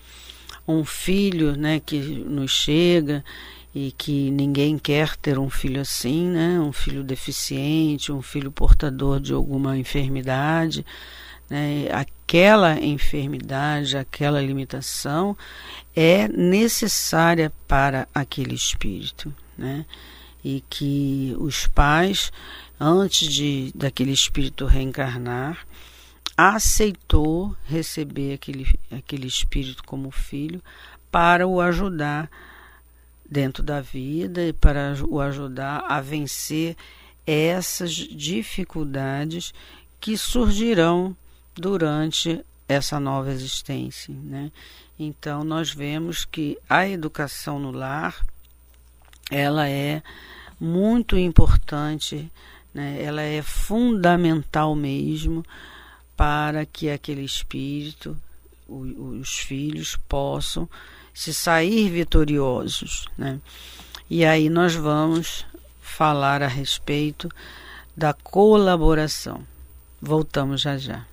um 0.66 0.86
filho, 0.86 1.56
né, 1.58 1.82
que 1.82 2.00
nos 2.00 2.52
chega 2.52 3.26
e 3.76 3.92
que 3.92 4.32
ninguém 4.32 4.78
quer 4.78 5.18
ter 5.18 5.38
um 5.38 5.50
filho 5.50 5.82
assim, 5.82 6.28
né, 6.28 6.60
um 6.60 6.72
filho 6.72 7.04
deficiente, 7.04 8.12
um 8.12 8.22
filho 8.22 8.52
portador 8.52 9.20
de 9.20 9.34
alguma 9.34 9.78
enfermidade, 9.78 10.86
né, 11.50 11.88
aquela 11.92 12.80
enfermidade, 12.80 13.98
aquela 13.98 14.42
limitação 14.42 15.36
é 15.96 16.28
necessária 16.30 17.52
para 17.68 18.08
aquele 18.16 18.56
espírito, 18.56 19.34
né? 19.58 19.86
E 20.42 20.64
que 20.70 21.36
os 21.40 21.68
pais, 21.68 22.32
antes 22.80 23.28
de 23.28 23.72
daquele 23.76 24.12
espírito 24.12 24.66
reencarnar, 24.66 25.66
aceitou 26.38 27.56
receber 27.66 28.34
aquele, 28.34 28.80
aquele 28.92 29.28
espírito 29.28 29.84
como 29.84 30.12
filho 30.12 30.62
para 31.12 31.48
o 31.48 31.60
ajudar 31.60 32.30
dentro 33.30 33.62
da 33.62 33.82
vida 33.82 34.44
e 34.44 34.54
para 34.54 34.96
o 35.08 35.20
ajudar 35.20 35.86
a 35.88 36.02
vencer 36.02 36.76
essas 37.26 37.92
dificuldades 37.92 39.54
que 40.00 40.18
surgirão 40.18 41.16
durante 41.54 42.44
essa 42.68 43.00
nova 43.00 43.32
existência, 43.32 44.14
né? 44.14 44.52
Então 44.98 45.44
nós 45.44 45.72
vemos 45.72 46.26
que 46.26 46.58
a 46.70 46.88
educação 46.88 47.60
no 47.60 47.72
lar 47.72 48.26
ela 49.30 49.68
é 49.70 50.02
muito 50.60 51.18
importante, 51.18 52.32
né? 52.74 53.02
Ela 53.02 53.22
é 53.22 53.42
fundamental 53.42 54.76
mesmo 54.76 55.44
para 56.20 56.66
que 56.66 56.90
aquele 56.90 57.24
espírito, 57.24 58.18
os 58.68 59.40
filhos, 59.40 59.96
possam 59.96 60.70
se 61.14 61.34
sair 61.34 61.90
vitoriosos. 61.90 63.08
Né? 63.18 63.40
E 64.10 64.26
aí 64.26 64.50
nós 64.50 64.76
vamos 64.76 65.46
falar 65.82 66.44
a 66.44 66.48
respeito 66.48 67.30
da 67.96 68.12
colaboração. 68.12 69.48
Voltamos 70.02 70.60
já 70.60 70.78
já. 70.78 71.06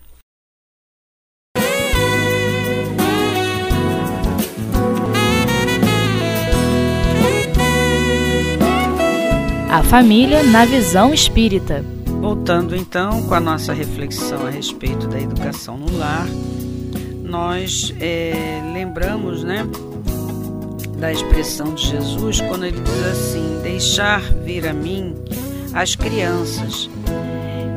A 9.70 9.84
família 9.84 10.42
na 10.42 10.64
visão 10.64 11.14
espírita. 11.14 11.95
Voltando 12.20 12.75
então 12.75 13.23
com 13.23 13.35
a 13.35 13.40
nossa 13.40 13.73
reflexão 13.73 14.46
a 14.46 14.50
respeito 14.50 15.06
da 15.06 15.20
educação 15.20 15.76
no 15.76 15.96
lar, 15.96 16.26
nós 17.23 17.94
é, 18.00 18.61
lembramos, 18.73 19.44
né, 19.44 19.66
da 20.99 21.12
expressão 21.12 21.75
de 21.75 21.87
Jesus 21.87 22.40
quando 22.40 22.64
ele 22.64 22.80
diz 22.80 23.06
assim: 23.06 23.61
deixar 23.62 24.20
vir 24.20 24.66
a 24.66 24.73
mim 24.73 25.14
as 25.75 25.94
crianças. 25.94 26.88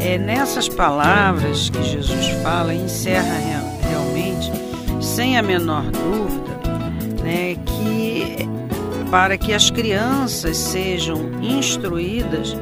É 0.02 0.18
nessas 0.18 0.70
palavras 0.70 1.70
que 1.70 1.84
Jesus 1.84 2.28
fala 2.42 2.74
encerra 2.74 3.34
real, 3.34 3.80
realmente, 3.90 4.50
sem 5.04 5.38
a 5.38 5.42
menor 5.42 5.84
dúvida, 5.92 7.22
né, 7.22 7.56
que 7.56 8.48
para 9.12 9.38
que 9.38 9.54
as 9.54 9.70
crianças 9.70 10.56
sejam 10.56 11.18
instruídas 11.42 12.56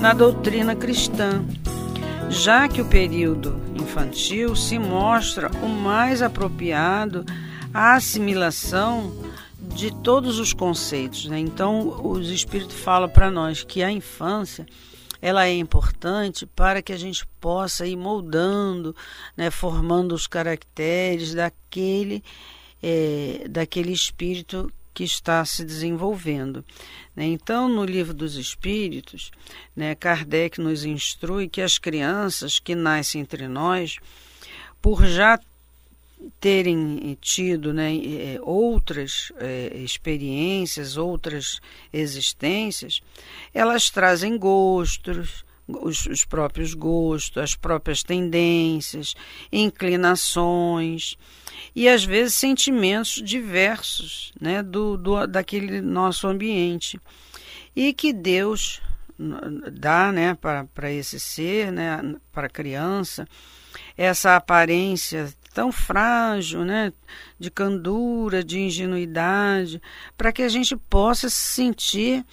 na 0.00 0.12
doutrina 0.12 0.76
cristã, 0.76 1.44
já 2.30 2.68
que 2.68 2.80
o 2.80 2.84
período 2.84 3.60
infantil 3.74 4.54
se 4.54 4.78
mostra 4.78 5.50
o 5.62 5.68
mais 5.68 6.22
apropriado 6.22 7.24
à 7.74 7.96
assimilação 7.96 9.12
de 9.60 9.92
todos 10.02 10.38
os 10.38 10.52
conceitos. 10.52 11.26
Né? 11.26 11.40
Então, 11.40 12.00
os 12.06 12.30
Espíritos 12.30 12.76
falam 12.76 13.08
para 13.08 13.30
nós 13.30 13.64
que 13.64 13.82
a 13.82 13.90
infância 13.90 14.66
ela 15.20 15.46
é 15.46 15.56
importante 15.56 16.46
para 16.46 16.80
que 16.80 16.92
a 16.92 16.96
gente 16.96 17.26
possa 17.40 17.84
ir 17.84 17.96
moldando, 17.96 18.94
né, 19.36 19.50
formando 19.50 20.14
os 20.14 20.28
caracteres 20.28 21.34
daquele, 21.34 22.22
é, 22.80 23.46
daquele 23.50 23.92
espírito 23.92 24.72
que 24.98 25.04
está 25.04 25.44
se 25.44 25.64
desenvolvendo. 25.64 26.64
Né? 27.14 27.26
Então, 27.26 27.68
no 27.68 27.84
livro 27.84 28.12
dos 28.12 28.34
Espíritos, 28.34 29.30
né, 29.76 29.94
Kardec 29.94 30.60
nos 30.60 30.84
instrui 30.84 31.48
que 31.48 31.62
as 31.62 31.78
crianças 31.78 32.58
que 32.58 32.74
nascem 32.74 33.20
entre 33.20 33.46
nós 33.46 33.98
por 34.82 35.06
já 35.06 35.38
terem 36.40 37.16
tido 37.20 37.72
né, 37.72 37.94
é, 37.94 38.40
outras 38.42 39.30
é, 39.36 39.70
experiências, 39.76 40.96
outras 40.96 41.60
existências, 41.92 43.00
elas 43.54 43.90
trazem 43.90 44.36
gostos, 44.36 45.44
os, 45.68 46.06
os, 46.06 46.24
próprios 46.24 46.74
gostos, 46.74 47.42
as 47.42 47.54
próprias 47.54 48.02
tendências, 48.02 49.14
inclinações 49.52 51.16
e 51.76 51.88
às 51.88 52.04
vezes 52.04 52.34
sentimentos 52.34 53.22
diversos 53.22 54.32
né, 54.40 54.62
do, 54.62 54.96
do, 54.96 55.26
daquele 55.26 55.80
nosso 55.80 56.26
ambiente. 56.26 56.98
E 57.76 57.92
que 57.92 58.12
Deus 58.12 58.80
dá 59.72 60.12
né, 60.12 60.34
para 60.34 60.92
esse 60.92 61.18
ser, 61.18 61.72
né, 61.72 62.00
para 62.32 62.46
a 62.46 62.50
criança, 62.50 63.26
essa 63.96 64.36
aparência 64.36 65.32
tão 65.52 65.72
frágil, 65.72 66.64
né, 66.64 66.92
de 67.38 67.50
candura, 67.50 68.44
de 68.44 68.60
ingenuidade, 68.60 69.82
para 70.16 70.32
que 70.32 70.42
a 70.42 70.48
gente 70.48 70.76
possa 70.76 71.28
se 71.28 71.54
sentir 71.54 72.24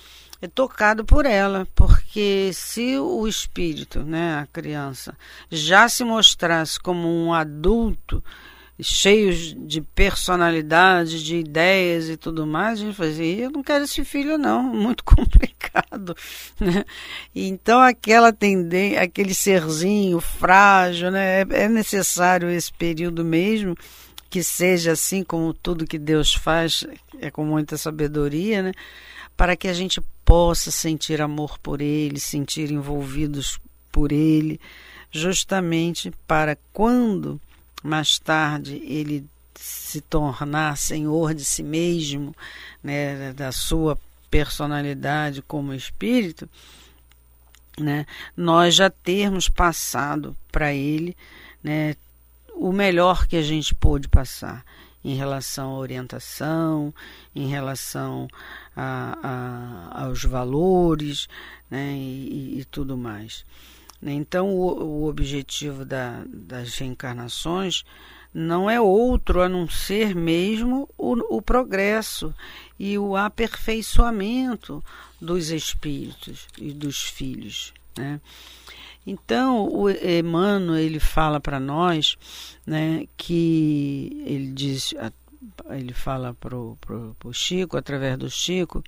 tocado 0.47 1.05
por 1.05 1.25
ela, 1.25 1.67
porque 1.73 2.51
se 2.53 2.97
o 2.97 3.27
espírito, 3.27 4.03
né, 4.03 4.39
a 4.39 4.47
criança, 4.47 5.17
já 5.49 5.87
se 5.89 6.03
mostrasse 6.03 6.79
como 6.79 7.07
um 7.07 7.33
adulto 7.33 8.23
cheios 8.81 9.55
de 9.57 9.81
personalidade, 9.81 11.23
de 11.23 11.37
ideias 11.37 12.09
e 12.09 12.17
tudo 12.17 12.45
mais, 12.45 12.79
a 12.79 12.83
gente 12.83 12.95
fazia, 12.95 13.45
eu 13.45 13.51
não 13.51 13.63
quero 13.63 13.85
esse 13.85 14.03
filho 14.03 14.37
não, 14.37 14.61
muito 14.73 15.03
complicado, 15.03 16.15
né? 16.59 16.83
Então 17.33 17.79
aquela 17.79 18.33
tendência, 18.33 19.01
aquele 19.01 19.33
serzinho 19.33 20.19
frágil, 20.19 21.09
né? 21.09 21.41
É, 21.41 21.47
é 21.63 21.69
necessário 21.69 22.49
esse 22.49 22.71
período 22.73 23.23
mesmo 23.23 23.75
que 24.29 24.43
seja 24.43 24.91
assim 24.91 25.23
como 25.23 25.53
tudo 25.53 25.87
que 25.87 25.97
Deus 25.97 26.33
faz, 26.33 26.85
é 27.21 27.31
com 27.31 27.45
muita 27.45 27.77
sabedoria, 27.77 28.61
né? 28.61 28.71
Para 29.35 29.55
que 29.55 29.67
a 29.67 29.73
gente 29.73 30.01
possa 30.23 30.71
sentir 30.71 31.21
amor 31.21 31.59
por 31.59 31.81
ele, 31.81 32.19
sentir 32.19 32.71
envolvidos 32.71 33.59
por 33.91 34.11
ele, 34.11 34.59
justamente 35.11 36.11
para 36.27 36.57
quando 36.73 37.39
mais 37.83 38.17
tarde 38.17 38.81
ele 38.85 39.25
se 39.55 40.01
tornar 40.01 40.77
senhor 40.77 41.33
de 41.33 41.45
si 41.45 41.63
mesmo, 41.63 42.35
né, 42.83 43.31
da 43.33 43.51
sua 43.51 43.97
personalidade 44.29 45.41
como 45.41 45.73
espírito, 45.73 46.49
né, 47.79 48.05
nós 48.35 48.75
já 48.75 48.89
termos 48.89 49.47
passado 49.47 50.35
para 50.51 50.73
ele 50.73 51.15
né, 51.63 51.95
o 52.53 52.71
melhor 52.71 53.27
que 53.27 53.35
a 53.35 53.41
gente 53.41 53.73
pôde 53.73 54.07
passar 54.07 54.63
em 55.05 55.13
relação 55.13 55.75
à 55.75 55.77
orientação, 55.77 56.91
em 57.35 57.47
relação 57.47 58.27
a, 58.75 59.19
a, 59.93 60.03
aos 60.05 60.23
valores 60.23 61.27
né, 61.69 61.93
e, 61.95 62.59
e 62.59 62.65
tudo 62.65 62.97
mais. 62.97 63.45
Então, 64.01 64.49
o, 64.49 65.03
o 65.03 65.07
objetivo 65.07 65.85
da, 65.85 66.23
das 66.27 66.75
reencarnações 66.79 67.83
não 68.33 68.67
é 68.67 68.81
outro 68.81 69.43
a 69.43 69.47
não 69.47 69.69
ser 69.69 70.15
mesmo 70.15 70.89
o, 70.97 71.37
o 71.37 71.41
progresso 71.41 72.33
e 72.79 72.97
o 72.97 73.15
aperfeiçoamento 73.15 74.83
dos 75.21 75.51
espíritos 75.51 76.47
e 76.57 76.73
dos 76.73 77.03
filhos. 77.03 77.73
Né? 77.95 78.19
Então, 79.05 79.67
o 79.67 79.89
Emmanuel 79.89 80.79
ele 80.79 80.99
fala 80.99 81.39
para 81.39 81.59
nós 81.59 82.17
né, 82.65 83.05
que 83.15 84.23
ele 84.25 84.51
diz, 84.51 84.95
ele 85.69 85.93
fala 85.93 86.33
para 86.33 86.57
o 86.57 87.33
Chico, 87.33 87.77
através 87.77 88.17
do 88.17 88.29
Chico, 88.29 88.83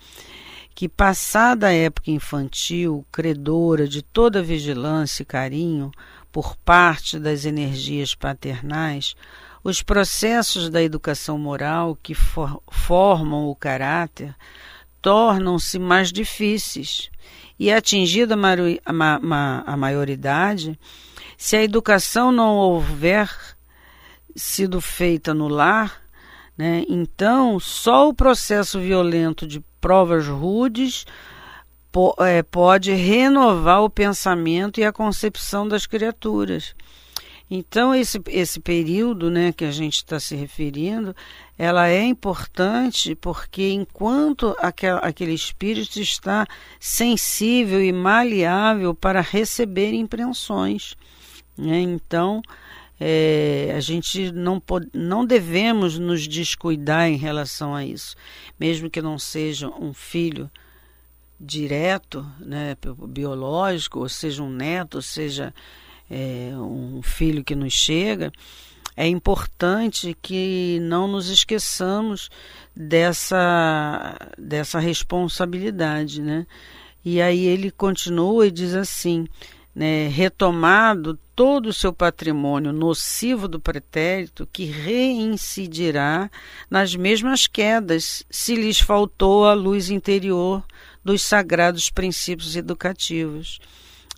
que, 0.74 0.90
passada 0.90 1.68
a 1.68 1.74
época 1.74 2.12
infantil, 2.12 3.06
credora 3.12 3.88
de 3.88 4.02
toda 4.02 4.44
vigilância 4.44 5.24
e 5.24 5.26
carinho 5.26 5.92
por 6.32 6.56
parte 6.58 7.20
das 7.20 7.46
energias 7.46 8.14
paternais, 8.14 9.16
os 9.64 9.82
processos 9.82 10.70
da 10.70 10.82
educação 10.82 11.38
moral 11.38 11.98
que 12.02 12.14
for 12.14 12.62
formam 12.70 13.48
o 13.48 13.56
caráter 13.56 14.36
tornam-se 15.02 15.80
mais 15.80 16.12
difíceis. 16.12 17.10
E 17.60 17.72
atingida 17.72 18.36
a, 18.36 18.94
ma 18.94 19.64
a 19.66 19.78
maioridade, 19.78 20.80
se 21.38 21.56
a 21.56 21.64
educação 21.64 22.32
não 22.32 22.56
houver 22.56 23.30
sido 24.36 24.80
feita 24.80 25.34
no 25.34 25.48
lar, 25.48 26.02
né, 26.58 26.84
então 26.88 27.60
só 27.60 28.10
o 28.10 28.14
processo 28.14 28.80
violento 28.80 29.48
de 29.48 29.60
provas 29.80 30.28
rudes 30.28 31.06
é, 32.20 32.44
pode 32.44 32.92
renovar 32.94 33.84
o 33.84 33.90
pensamento 33.90 34.80
e 34.80 34.86
a 34.86 34.94
concepção 34.94 35.68
das 35.68 35.86
criaturas. 35.86 36.76
Então, 37.50 37.96
esse, 37.96 38.22
esse 38.28 38.60
período 38.60 39.32
né, 39.32 39.54
que 39.54 39.64
a 39.64 39.72
gente 39.72 39.98
está 39.98 40.20
se 40.20 40.36
referindo, 40.36 41.16
ela 41.58 41.88
é 41.88 42.04
importante 42.04 43.16
porque 43.16 43.72
enquanto 43.72 44.54
aquel, 44.60 44.98
aquele 44.98 45.34
espírito 45.34 46.00
está 46.00 46.46
sensível 46.80 47.82
e 47.82 47.94
maleável 47.94 48.94
para 48.94 49.22
receber 49.22 49.94
impressões. 49.94 50.96
Né? 51.58 51.80
Então, 51.80 52.42
é, 53.00 53.74
a 53.76 53.80
gente 53.80 54.32
não, 54.32 54.60
pode, 54.60 54.90
não 54.94 55.26
devemos 55.26 55.98
nos 55.98 56.28
descuidar 56.28 57.08
em 57.08 57.16
relação 57.16 57.74
a 57.74 57.86
isso, 57.86 58.16
mesmo 58.60 58.90
que 58.90 59.02
não 59.02 59.18
seja 59.18 59.70
um 59.70 59.94
filho 59.94 60.52
direto, 61.40 62.26
né, 62.40 62.76
biológico, 63.08 64.00
ou 64.00 64.10
seja 64.10 64.42
um 64.42 64.50
neto, 64.50 64.96
ou 64.96 65.02
seja 65.02 65.54
é, 66.10 66.52
um 66.56 67.02
filho 67.02 67.44
que 67.44 67.56
nos 67.56 67.74
chega, 67.74 68.32
é 68.96 69.08
importante 69.08 70.18
que 70.22 70.80
não 70.82 71.08
nos 71.08 71.30
esqueçamos 71.30 72.30
dessa, 72.76 74.18
dessa 74.38 74.80
responsabilidade, 74.80 76.22
né? 76.22 76.48
E 77.06 77.22
aí 77.22 77.46
ele 77.46 77.70
continua 77.70 78.48
e 78.48 78.52
diz 78.52 78.74
assim: 78.74 79.28
né, 79.78 80.08
retomado 80.08 81.20
todo 81.36 81.68
o 81.68 81.74
seu 81.74 81.94
patrimônio 81.94 82.74
nocivo 82.74 83.48
do 83.48 83.60
pretérito, 83.60 84.50
que 84.52 84.66
reincidirá 84.66 86.32
nas 86.68 86.96
mesmas 86.96 87.46
quedas 87.46 88.26
se 88.28 88.56
lhes 88.56 88.80
faltou 88.80 89.46
a 89.46 89.54
luz 89.54 89.92
interior 89.92 90.66
dos 91.06 91.22
sagrados 91.22 91.92
princípios 91.92 92.56
educativos. 92.56 93.60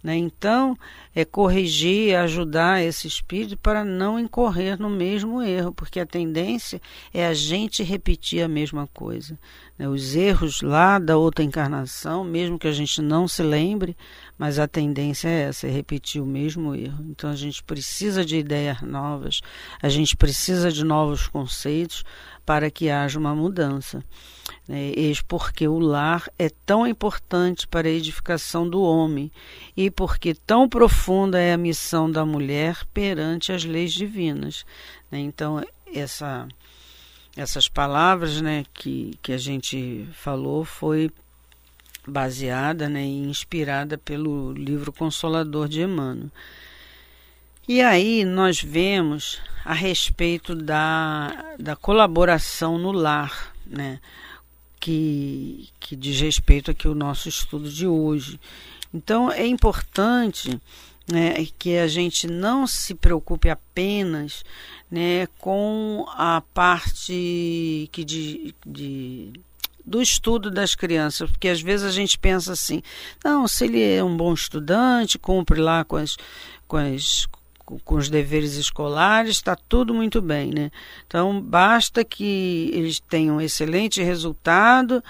Né? 0.02 0.16
Então, 0.16 0.78
é 1.20 1.26
corrigir, 1.26 2.16
ajudar 2.16 2.84
esse 2.84 3.08
espírito 3.08 3.58
para 3.58 3.84
não 3.84 4.20
incorrer 4.20 4.80
no 4.80 4.90
mesmo 4.90 5.42
erro, 5.42 5.74
porque 5.74 6.00
a 6.00 6.06
tendência 6.06 6.82
é 7.14 7.26
a 7.26 7.34
gente 7.34 7.84
repetir 7.84 8.44
a 8.44 8.48
mesma 8.48 8.88
coisa. 8.88 9.38
Né? 9.78 9.88
Os 9.88 10.16
erros 10.16 10.62
lá 10.62 11.00
da 11.00 11.18
outra 11.18 11.44
encarnação, 11.44 12.24
mesmo 12.24 12.60
que 12.60 12.68
a 12.68 12.72
gente 12.72 13.02
não 13.02 13.28
se 13.28 13.42
lembre, 13.42 13.96
mas 14.38 14.60
a 14.60 14.68
tendência 14.68 15.28
é 15.28 15.42
essa, 15.44 15.68
é 15.68 15.70
repetir 15.70 16.22
o 16.22 16.26
mesmo 16.26 16.76
erro. 16.76 17.06
Então 17.10 17.30
a 17.30 17.36
gente 17.36 17.64
precisa 17.64 18.26
de 18.26 18.38
ideias 18.38 18.82
novas, 18.82 19.42
a 19.82 19.90
gente 19.90 20.16
precisa 20.16 20.72
de 20.72 20.84
novos 20.84 21.28
conceitos 21.28 22.04
para 22.46 22.72
que 22.72 22.90
haja 22.90 23.20
uma 23.20 23.36
mudança. 23.36 24.04
Né? 24.68 24.92
Eis 24.96 25.22
porque 25.22 25.68
o 25.68 25.78
lar 25.78 26.28
é 26.38 26.50
tão 26.50 26.88
importante 26.88 27.68
para 27.68 27.88
a 27.88 27.92
edificação 27.92 28.68
do 28.68 28.82
homem 28.82 29.32
e 29.78 29.92
porque 29.92 30.34
tão 30.34 30.68
profunda 31.10 31.40
é 31.40 31.54
a 31.54 31.58
missão 31.58 32.10
da 32.10 32.24
mulher 32.24 32.86
perante 32.94 33.52
as 33.52 33.66
leis 33.66 33.94
divinas. 33.94 34.64
Né? 35.10 35.18
Então, 35.18 35.66
essa, 35.92 36.48
essas 37.36 37.68
palavras 37.68 38.40
né, 38.42 38.64
que, 38.76 39.18
que 39.20 39.34
a 39.34 39.38
gente 39.40 40.08
falou 40.14 40.64
foi 40.64 41.10
baseada 42.08 42.88
né, 42.88 43.04
e 43.04 43.24
inspirada 43.24 43.98
pelo 43.98 44.54
livro 44.54 44.94
Consolador 44.94 45.68
de 45.68 45.82
Emmanuel. 45.82 46.30
E 47.68 47.82
aí 47.82 48.24
nós 48.24 48.62
vemos 48.62 49.42
a 49.66 49.74
respeito 49.74 50.54
da, 50.54 51.56
da 51.58 51.76
colaboração 51.76 52.78
no 52.78 52.92
lar, 52.92 53.52
né, 53.66 54.00
que, 54.80 55.70
que 55.80 55.96
diz 55.96 56.22
respeito 56.22 56.70
aqui 56.70 56.88
ao 56.88 56.94
nosso 56.94 57.28
estudo 57.28 57.68
de 57.68 57.88
hoje. 57.88 58.40
Então 58.94 59.32
é 59.32 59.46
importante 59.46 60.60
né, 61.12 61.46
que 61.58 61.78
a 61.78 61.88
gente 61.88 62.28
não 62.28 62.68
se 62.68 62.94
preocupe 62.94 63.50
apenas 63.50 64.44
né, 64.90 65.28
com 65.40 66.06
a 66.10 66.42
parte 66.54 67.90
que 67.92 68.04
de, 68.04 68.56
de 68.66 69.34
do 69.86 70.02
estudo 70.02 70.52
das 70.52 70.76
crianças, 70.76 71.32
porque 71.32 71.48
às 71.48 71.62
vezes 71.62 71.86
a 71.86 71.92
gente 71.92 72.18
pensa 72.18 72.54
assim, 72.54 72.84
não, 73.26 73.48
se 73.48 73.66
ele 73.66 73.82
é 73.82 74.04
um 74.04 74.16
bom 74.16 74.34
estudante, 74.34 75.18
cumpre 75.18 75.60
lá 75.60 75.84
com 75.84 75.96
as, 75.96 76.16
com 76.68 76.78
as 76.78 77.28
com 77.86 77.96
os 77.96 78.10
deveres 78.10 78.56
escolares, 78.56 79.36
está 79.36 79.56
tudo 79.56 79.94
muito 79.94 80.22
bem, 80.22 80.52
né? 80.52 80.72
Então 81.06 81.40
basta 81.40 82.04
que 82.04 82.72
eles 82.74 83.00
tenham 83.00 83.38
um 83.38 83.42
excelente 83.42 84.02
resultado 84.02 85.04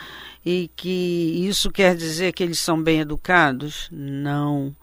e 0.45 0.69
que 0.75 1.45
isso 1.47 1.71
quer 1.71 1.95
dizer 1.95 2.33
que 2.33 2.43
eles 2.43 2.59
são 2.59 2.81
bem 2.81 2.99
educados? 2.99 3.87
Não. 3.91 4.75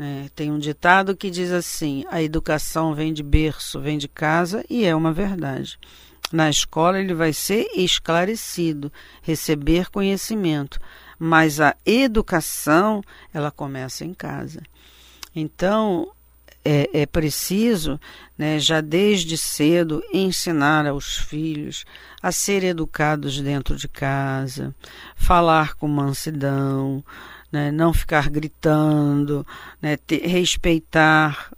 Né? 0.00 0.30
Tem 0.34 0.50
um 0.50 0.58
ditado 0.58 1.14
que 1.14 1.28
diz 1.28 1.52
assim: 1.52 2.06
a 2.10 2.22
educação 2.22 2.94
vem 2.94 3.12
de 3.12 3.22
berço, 3.22 3.78
vem 3.78 3.98
de 3.98 4.08
casa, 4.08 4.64
e 4.70 4.86
é 4.86 4.96
uma 4.96 5.12
verdade. 5.12 5.78
Na 6.32 6.48
escola 6.48 6.98
ele 6.98 7.12
vai 7.12 7.34
ser 7.34 7.68
esclarecido, 7.76 8.90
receber 9.20 9.90
conhecimento, 9.90 10.80
mas 11.18 11.60
a 11.60 11.76
educação 11.84 13.02
ela 13.34 13.50
começa 13.50 14.02
em 14.02 14.14
casa. 14.14 14.62
Então 15.36 16.10
é, 16.64 17.02
é 17.02 17.04
preciso, 17.04 18.00
né, 18.38 18.58
já 18.58 18.80
desde 18.80 19.36
cedo, 19.36 20.02
ensinar 20.14 20.86
aos 20.86 21.18
filhos 21.18 21.84
a 22.22 22.32
ser 22.32 22.64
educados 22.64 23.38
dentro 23.38 23.76
de 23.76 23.86
casa, 23.86 24.74
falar 25.14 25.74
com 25.74 25.86
mansidão, 25.86 27.04
né, 27.50 27.70
não 27.70 27.92
ficar 27.92 28.28
gritando, 28.28 29.46
né, 29.80 29.96
ter, 29.96 30.26
respeitar 30.26 31.50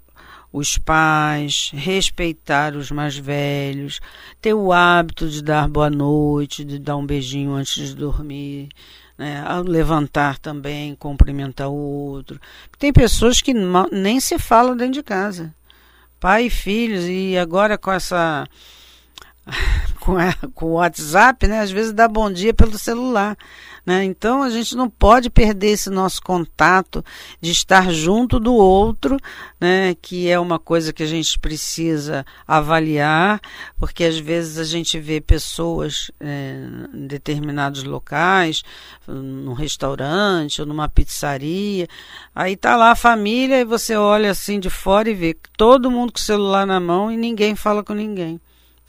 os 0.53 0.77
pais, 0.77 1.71
respeitar 1.73 2.77
os 2.77 2.91
mais 2.91 3.17
velhos, 3.17 4.01
ter 4.41 4.53
o 4.53 4.73
hábito 4.73 5.29
de 5.29 5.43
dar 5.43 5.67
boa 5.67 5.89
noite, 5.89 6.65
de 6.65 6.79
dar 6.79 6.97
um 6.97 7.07
beijinho 7.07 7.53
antes 7.53 7.89
de 7.89 7.95
dormir, 7.95 8.69
né? 9.17 9.43
Ao 9.47 9.63
levantar 9.63 10.39
também, 10.39 10.95
cumprimentar 10.95 11.69
o 11.69 11.75
outro. 11.75 12.41
Tem 12.79 12.93
pessoas 12.93 13.41
que 13.41 13.55
nem 13.91 14.21
se 14.21 14.39
falam 14.39 14.77
dentro 14.77 14.95
de 14.95 15.03
casa. 15.03 15.55
Pai 16.21 16.47
e 16.47 16.51
filhos, 16.51 17.05
e 17.07 17.37
agora 17.39 17.79
com 17.79 17.91
essa. 17.91 18.47
com, 20.01 20.17
a, 20.17 20.35
com 20.55 20.67
o 20.67 20.73
WhatsApp, 20.75 21.47
né? 21.47 21.61
Às 21.61 21.71
vezes 21.71 21.93
dá 21.93 22.07
bom 22.07 22.31
dia 22.31 22.53
pelo 22.53 22.79
celular. 22.79 23.37
Né? 23.85 24.05
Então 24.05 24.45
a 24.45 24.51
gente 24.51 24.77
não 24.77 24.89
pode 24.89 25.29
perder 25.29 25.71
esse 25.71 25.91
nosso 25.91 26.23
contato 26.23 27.05
de 27.41 27.51
estar 27.51 27.93
junto 27.93 28.39
do 28.39 28.55
outro, 28.55 29.17
né? 29.61 29.97
que 30.01 30.29
é 30.29 30.39
uma 30.39 30.57
coisa 30.57 30.93
que 30.93 31.03
a 31.03 31.07
gente 31.07 31.37
precisa 31.37 32.25
avaliar, 32.47 33.41
porque 33.77 34.05
às 34.05 34.17
vezes 34.17 34.57
a 34.57 34.63
gente 34.63 35.01
vê 35.01 35.21
pessoas 35.21 36.13
é, 36.21 36.65
em 36.95 37.09
determinados 37.09 37.83
locais, 37.83 38.63
num 39.09 39.53
restaurante 39.53 40.61
ou 40.61 40.67
numa 40.67 40.89
pizzaria, 40.89 41.89
aí 42.33 42.57
tá 42.57 42.77
lá 42.77 42.93
a 42.93 42.97
família 42.97 43.61
e 43.61 43.65
você 43.65 43.97
olha 43.97 44.31
assim 44.31 44.61
de 44.61 44.71
fora 44.71 45.11
e 45.11 45.15
vê 45.15 45.37
todo 45.57 45.91
mundo 45.91 46.13
com 46.13 46.19
o 46.19 46.23
celular 46.23 46.65
na 46.65 46.79
mão 46.79 47.11
e 47.11 47.17
ninguém 47.17 47.57
fala 47.57 47.83
com 47.83 47.95
ninguém 47.95 48.41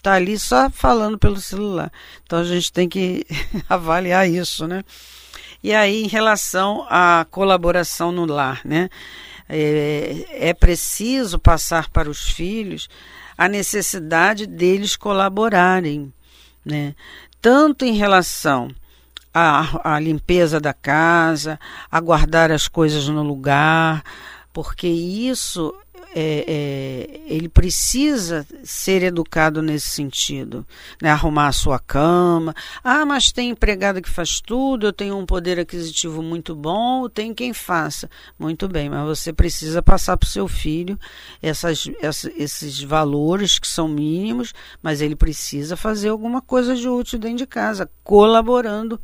está 0.04 0.16
ali 0.16 0.38
só 0.38 0.70
falando 0.70 1.18
pelo 1.18 1.38
celular. 1.38 1.90
Então 2.26 2.40
a 2.40 2.44
gente 2.44 2.72
tem 2.74 2.90
que 2.90 3.26
avaliar 3.70 4.30
isso, 4.30 4.68
né? 4.68 4.84
E 5.64 5.74
aí, 5.74 6.04
em 6.04 6.08
relação 6.08 6.86
à 6.90 7.26
colaboração 7.32 8.12
no 8.12 8.26
lar, 8.26 8.60
né? 8.66 8.90
É, 9.48 10.50
é 10.50 10.54
preciso 10.54 11.40
passar 11.40 11.90
para 11.90 12.10
os 12.10 12.30
filhos 12.30 12.90
a 13.38 13.48
necessidade 13.48 14.46
deles 14.46 14.98
colaborarem, 14.98 16.14
né? 16.66 16.94
Tanto 17.42 17.86
em 17.86 17.94
relação 17.94 18.70
à, 19.34 19.96
à 19.96 20.00
limpeza 20.02 20.60
da 20.60 20.74
casa, 20.74 21.58
a 21.90 22.00
guardar 22.02 22.52
as 22.52 22.68
coisas 22.68 23.08
no 23.08 23.24
lugar, 23.24 24.04
porque 24.52 24.88
isso 24.88 25.74
é, 26.16 26.46
é, 26.48 27.22
ele 27.26 27.50
precisa 27.50 28.46
ser 28.64 29.02
educado 29.04 29.62
nesse 29.62 29.90
sentido, 29.90 30.66
né? 31.02 31.10
arrumar 31.10 31.48
a 31.48 31.52
sua 31.52 31.80
cama. 31.80 32.54
Ah, 32.84 33.06
mas 33.06 33.32
tem 33.32 33.50
empregada 33.50 34.02
que 34.02 34.10
faz 34.10 34.40
tudo, 34.40 34.86
eu 34.86 34.94
tenho 34.94 35.18
um 35.18 35.26
poder 35.26 35.60
aquisitivo 35.60 36.22
muito 36.22 36.56
bom, 36.56 37.10
tem 37.10 37.34
quem 37.34 37.54
faça. 37.54 38.10
Muito 38.38 38.68
bem, 38.68 38.90
mas 38.90 39.06
você 39.06 39.34
precisa 39.34 39.82
passar 39.82 40.16
para 40.18 40.28
o 40.28 40.30
seu 40.30 40.48
filho 40.48 41.00
essas, 41.42 41.90
essa, 42.02 42.32
esses 42.38 42.80
valores 42.82 43.58
que 43.58 43.68
são 43.68 43.88
mínimos, 43.88 44.54
mas 44.82 45.02
ele 45.02 45.16
precisa 45.16 45.76
fazer 45.76 46.10
alguma 46.10 46.42
coisa 46.42 46.76
de 46.76 46.88
útil 46.88 47.18
dentro 47.18 47.38
de 47.38 47.48
casa, 47.48 47.90
colaborando 48.04 49.00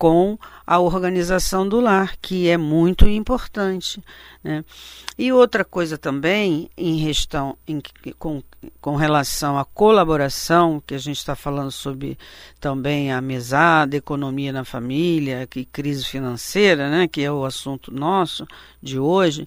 com 0.00 0.38
a 0.66 0.80
organização 0.80 1.68
do 1.68 1.78
lar, 1.78 2.16
que 2.22 2.48
é 2.48 2.56
muito 2.56 3.06
importante. 3.06 4.02
Né? 4.42 4.64
E 5.18 5.30
outra 5.30 5.62
coisa 5.62 5.98
também, 5.98 6.70
em, 6.74 7.04
questão, 7.04 7.54
em, 7.68 7.82
com, 8.18 8.42
com 8.80 8.96
relação 8.96 9.58
à 9.58 9.64
colaboração, 9.66 10.82
que 10.86 10.94
a 10.94 10.98
gente 10.98 11.18
está 11.18 11.36
falando 11.36 11.70
sobre 11.70 12.16
também 12.58 13.12
a 13.12 13.20
mesada, 13.20 13.94
economia 13.94 14.54
na 14.54 14.64
família, 14.64 15.46
que 15.46 15.66
crise 15.66 16.06
financeira, 16.06 16.88
né, 16.88 17.06
que 17.06 17.20
é 17.20 17.30
o 17.30 17.44
assunto 17.44 17.92
nosso 17.92 18.46
de 18.82 18.98
hoje. 18.98 19.44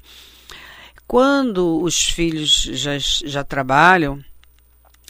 Quando 1.07 1.81
os 1.81 1.99
filhos 2.09 2.69
já, 2.73 2.91
já 2.99 3.43
trabalham 3.43 4.23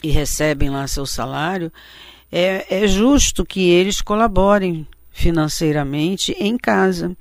e 0.02 0.08
recebem 0.08 0.70
lá 0.70 0.86
seu 0.86 1.04
salário, 1.04 1.70
é, 2.32 2.82
é 2.82 2.86
justo 2.86 3.44
que 3.44 3.68
eles 3.68 4.00
colaborem 4.00 4.86
financeiramente 5.14 6.36
em 6.38 6.58
casa. 6.58 7.16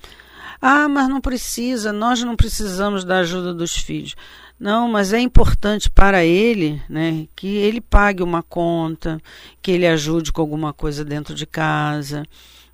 Ah, 0.59 0.89
mas 0.89 1.07
não 1.07 1.21
precisa, 1.21 1.93
nós 1.93 2.23
não 2.23 2.35
precisamos 2.35 3.05
da 3.05 3.19
ajuda 3.19 3.53
dos 3.53 3.77
filhos. 3.77 4.15
Não, 4.59 4.87
mas 4.87 5.13
é 5.13 5.19
importante 5.19 5.89
para 5.89 6.25
ele, 6.25 6.81
né, 6.89 7.27
que 7.35 7.47
ele 7.47 7.81
pague 7.81 8.23
uma 8.23 8.41
conta, 8.41 9.21
que 9.61 9.71
ele 9.71 9.85
ajude 9.85 10.31
com 10.31 10.41
alguma 10.41 10.73
coisa 10.73 11.05
dentro 11.05 11.35
de 11.35 11.45
casa. 11.45 12.23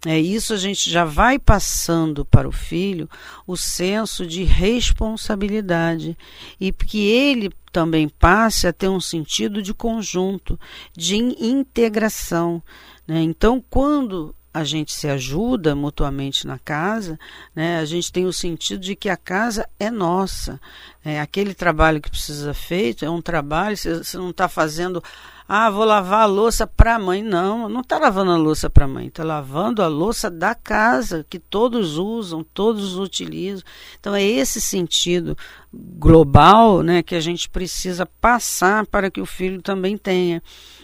É 0.05 0.17
isso 0.17 0.53
a 0.53 0.57
gente 0.57 0.89
já 0.89 1.03
vai 1.03 1.37
passando 1.37 2.23
para 2.23 2.47
o 2.47 2.51
filho 2.53 3.09
o 3.45 3.57
senso 3.57 4.25
de 4.25 4.43
responsabilidade 4.43 6.17
e 6.59 6.71
que 6.71 7.05
ele 7.07 7.49
também 7.71 8.07
passe 8.07 8.67
a 8.67 8.73
ter 8.73 8.87
um 8.87 9.01
sentido 9.01 9.61
de 9.61 9.73
conjunto, 9.73 10.57
de 10.95 11.17
integração. 11.17 12.63
Né? 13.05 13.21
Então, 13.23 13.63
quando 13.69 14.33
a 14.53 14.63
gente 14.63 14.91
se 14.91 15.07
ajuda 15.07 15.75
mutuamente 15.75 16.47
na 16.47 16.57
casa, 16.57 17.19
né, 17.55 17.79
a 17.79 17.85
gente 17.85 18.11
tem 18.11 18.25
o 18.25 18.33
sentido 18.33 18.81
de 18.81 18.95
que 18.95 19.09
a 19.09 19.17
casa 19.17 19.69
é 19.79 19.91
nossa. 19.91 20.59
É, 21.03 21.19
aquele 21.19 21.53
trabalho 21.53 22.01
que 22.01 22.09
precisa 22.09 22.53
feito 22.53 23.05
é 23.05 23.09
um 23.09 23.21
trabalho, 23.21 23.77
você 23.77 24.17
não 24.17 24.31
está 24.31 24.49
fazendo, 24.49 25.03
ah, 25.51 25.67
vou 25.71 25.83
lavar 25.83 26.21
a 26.21 26.25
louça 26.27 26.67
para 26.67 26.93
a 26.93 26.99
mãe. 26.99 27.23
Não, 27.23 27.67
não 27.67 27.81
está 27.81 27.97
lavando 27.97 28.29
a 28.29 28.37
louça 28.37 28.69
para 28.69 28.85
a 28.85 28.87
mãe, 28.87 29.07
está 29.07 29.23
lavando 29.23 29.81
a 29.81 29.87
louça 29.87 30.29
da 30.29 30.53
casa, 30.53 31.25
que 31.27 31.39
todos 31.39 31.97
usam, 31.97 32.45
todos 32.53 32.99
utilizam. 32.99 33.63
Então 33.99 34.13
é 34.13 34.21
esse 34.21 34.61
sentido 34.61 35.35
global 35.73 36.83
né, 36.83 37.01
que 37.01 37.15
a 37.15 37.19
gente 37.19 37.49
precisa 37.49 38.05
passar 38.05 38.85
para 38.85 39.09
que 39.09 39.19
o 39.19 39.25
filho 39.25 39.59
também 39.59 39.97
tenha 39.97 40.39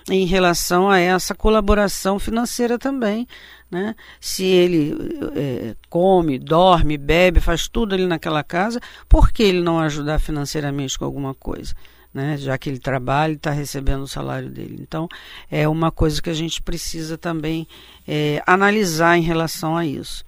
em 0.10 0.26
relação 0.26 0.90
a 0.90 0.98
essa 0.98 1.36
colaboração 1.36 2.18
financeira 2.18 2.80
também. 2.80 3.28
Né? 3.70 3.96
Se 4.20 4.46
ele 4.46 4.96
é, 5.36 5.76
come, 5.92 6.40
dorme, 6.40 6.98
bebe, 6.98 7.40
faz 7.40 7.68
tudo 7.68 7.94
ali 7.94 8.08
naquela 8.08 8.44
casa, 8.44 8.82
por 9.08 9.32
que 9.32 9.44
ele 9.44 9.62
não 9.62 9.78
ajudar 9.78 10.18
financeiramente 10.18 10.98
com 10.98 11.06
alguma 11.06 11.36
coisa? 11.36 11.76
Né? 12.16 12.38
Já 12.38 12.58
que 12.58 12.70
ele 12.70 12.80
trabalha 12.80 13.34
e 13.34 13.36
está 13.36 13.52
recebendo 13.52 14.04
o 14.04 14.08
salário 14.08 14.50
dele. 14.50 14.78
Então, 14.80 15.10
é 15.52 15.68
uma 15.68 15.92
coisa 15.92 16.22
que 16.22 16.30
a 16.30 16.34
gente 16.34 16.62
precisa 16.62 17.18
também 17.18 17.68
é, 18.08 18.42
analisar 18.48 19.18
em 19.18 19.22
relação 19.22 19.76
a 19.76 19.86
isso. 19.86 20.24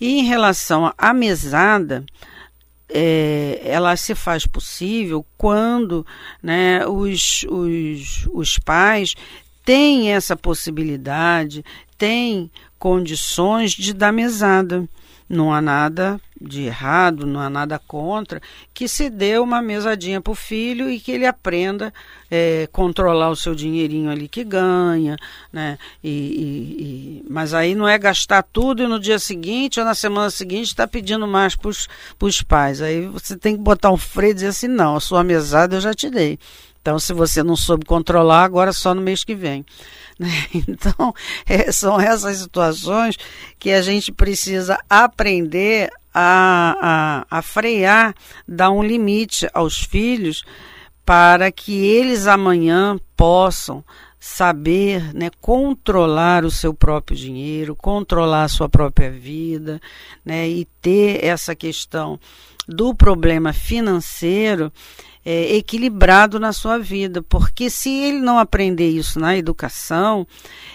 E 0.00 0.20
em 0.20 0.22
relação 0.22 0.94
à 0.96 1.12
mesada, 1.12 2.04
é, 2.88 3.60
ela 3.64 3.96
se 3.96 4.14
faz 4.14 4.46
possível 4.46 5.26
quando 5.36 6.06
né, 6.40 6.86
os, 6.86 7.44
os, 7.48 8.28
os 8.32 8.56
pais 8.60 9.16
têm 9.64 10.12
essa 10.12 10.36
possibilidade, 10.36 11.64
têm 11.98 12.48
condições 12.78 13.72
de 13.72 13.92
dar 13.92 14.12
mesada. 14.12 14.88
Não 15.30 15.54
há 15.54 15.62
nada 15.62 16.20
de 16.40 16.62
errado, 16.62 17.24
não 17.24 17.38
há 17.38 17.48
nada 17.48 17.78
contra 17.78 18.42
que 18.74 18.88
se 18.88 19.08
dê 19.08 19.38
uma 19.38 19.62
mesadinha 19.62 20.20
para 20.20 20.32
o 20.32 20.34
filho 20.34 20.90
e 20.90 20.98
que 20.98 21.12
ele 21.12 21.24
aprenda 21.24 21.94
é, 22.28 22.68
controlar 22.72 23.30
o 23.30 23.36
seu 23.36 23.54
dinheirinho 23.54 24.10
ali 24.10 24.26
que 24.26 24.42
ganha, 24.42 25.16
né? 25.52 25.78
E, 26.02 26.10
e, 26.10 27.22
e, 27.22 27.24
mas 27.30 27.54
aí 27.54 27.76
não 27.76 27.88
é 27.88 27.96
gastar 27.96 28.42
tudo 28.42 28.82
e 28.82 28.88
no 28.88 28.98
dia 28.98 29.20
seguinte 29.20 29.78
ou 29.78 29.86
na 29.86 29.94
semana 29.94 30.30
seguinte 30.30 30.66
está 30.66 30.88
pedindo 30.88 31.28
mais 31.28 31.54
para 31.54 31.68
os 31.68 32.42
pais. 32.42 32.82
Aí 32.82 33.06
você 33.06 33.36
tem 33.36 33.56
que 33.56 33.62
botar 33.62 33.92
um 33.92 33.96
freio 33.96 34.32
e 34.32 34.34
dizer 34.34 34.48
assim, 34.48 34.66
não, 34.66 34.96
a 34.96 35.00
sua 35.00 35.22
mesada 35.22 35.76
eu 35.76 35.80
já 35.80 35.94
te 35.94 36.10
dei. 36.10 36.40
Então, 36.80 36.98
se 36.98 37.12
você 37.12 37.42
não 37.42 37.56
soube 37.56 37.84
controlar, 37.84 38.44
agora 38.44 38.72
só 38.72 38.94
no 38.94 39.02
mês 39.02 39.22
que 39.22 39.34
vem. 39.34 39.64
Né? 40.18 40.28
Então, 40.68 41.14
é, 41.46 41.70
são 41.72 42.00
essas 42.00 42.38
situações 42.38 43.16
que 43.58 43.70
a 43.70 43.82
gente 43.82 44.12
precisa 44.12 44.78
aprender 44.88 45.90
a, 46.14 47.24
a, 47.30 47.38
a 47.38 47.42
frear, 47.42 48.14
dar 48.46 48.70
um 48.70 48.82
limite 48.82 49.48
aos 49.52 49.80
filhos 49.80 50.44
para 51.04 51.50
que 51.50 51.72
eles 51.72 52.26
amanhã 52.26 52.98
possam 53.16 53.84
saber 54.18 55.14
né, 55.14 55.30
controlar 55.40 56.44
o 56.44 56.50
seu 56.50 56.74
próprio 56.74 57.16
dinheiro, 57.16 57.74
controlar 57.74 58.44
a 58.44 58.48
sua 58.48 58.68
própria 58.68 59.10
vida, 59.10 59.80
né, 60.22 60.46
e 60.46 60.66
ter 60.82 61.24
essa 61.24 61.54
questão 61.56 62.20
do 62.68 62.94
problema 62.94 63.52
financeiro 63.52 64.70
é, 65.24 65.56
equilibrado 65.56 66.40
na 66.40 66.52
sua 66.52 66.78
vida, 66.78 67.22
porque 67.22 67.68
se 67.68 67.90
ele 67.90 68.20
não 68.20 68.38
aprender 68.38 68.88
isso 68.88 69.18
na 69.18 69.36
educação, 69.36 70.26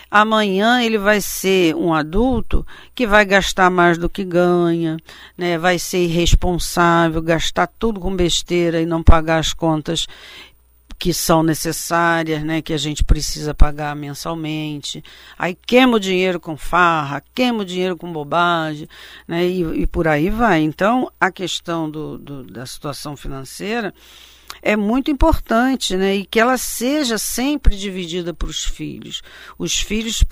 amanhã 0.10 0.82
ele 0.82 0.98
vai 0.98 1.20
ser 1.20 1.76
um 1.76 1.94
adulto 1.94 2.66
que 2.94 3.08
vai 3.08 3.26
gastar 3.26 3.70
mais 3.70 3.98
do 3.98 4.10
que 4.10 4.24
ganha, 4.24 4.98
né, 5.38 5.58
vai 5.58 5.80
ser 5.80 6.04
irresponsável, 6.04 7.22
gastar 7.22 7.68
tudo 7.68 8.00
com 8.00 8.16
besteira 8.16 8.82
e 8.82 8.86
não 8.86 9.02
pagar 9.02 9.40
as 9.40 9.54
contas 9.54 10.08
que 10.98 11.14
são 11.14 11.44
necessárias, 11.44 12.42
né, 12.44 12.62
que 12.62 12.72
a 12.72 12.78
gente 12.78 13.04
precisa 13.04 13.54
pagar 13.54 13.96
mensalmente. 13.96 15.04
Aí 15.38 15.54
queima 15.54 15.98
o 15.98 16.00
dinheiro 16.00 16.40
com 16.40 16.56
farra, 16.56 17.22
queima 17.34 17.64
o 17.64 17.66
dinheiro 17.66 17.98
com 17.98 18.12
bobagem, 18.12 18.88
né, 19.28 19.46
e, 19.46 19.82
e 19.82 19.88
por 19.88 20.08
aí 20.08 20.30
vai. 20.30 20.62
Então, 20.62 21.12
a 21.20 21.32
questão 21.32 21.90
do, 21.90 22.18
do, 22.18 22.44
da 22.44 22.66
situação 22.66 23.18
financeira 23.18 23.94
é 24.66 24.76
muito 24.76 25.12
importante, 25.12 25.96
né, 25.96 26.16
e 26.16 26.26
que 26.26 26.40
ela 26.40 26.58
seja 26.58 27.20
sempre 27.20 27.78
dividida 27.78 28.34
para 28.34 28.48
os 28.48 28.64
filhos. 28.64 29.22
Os 29.60 29.76
filhos 29.80 30.24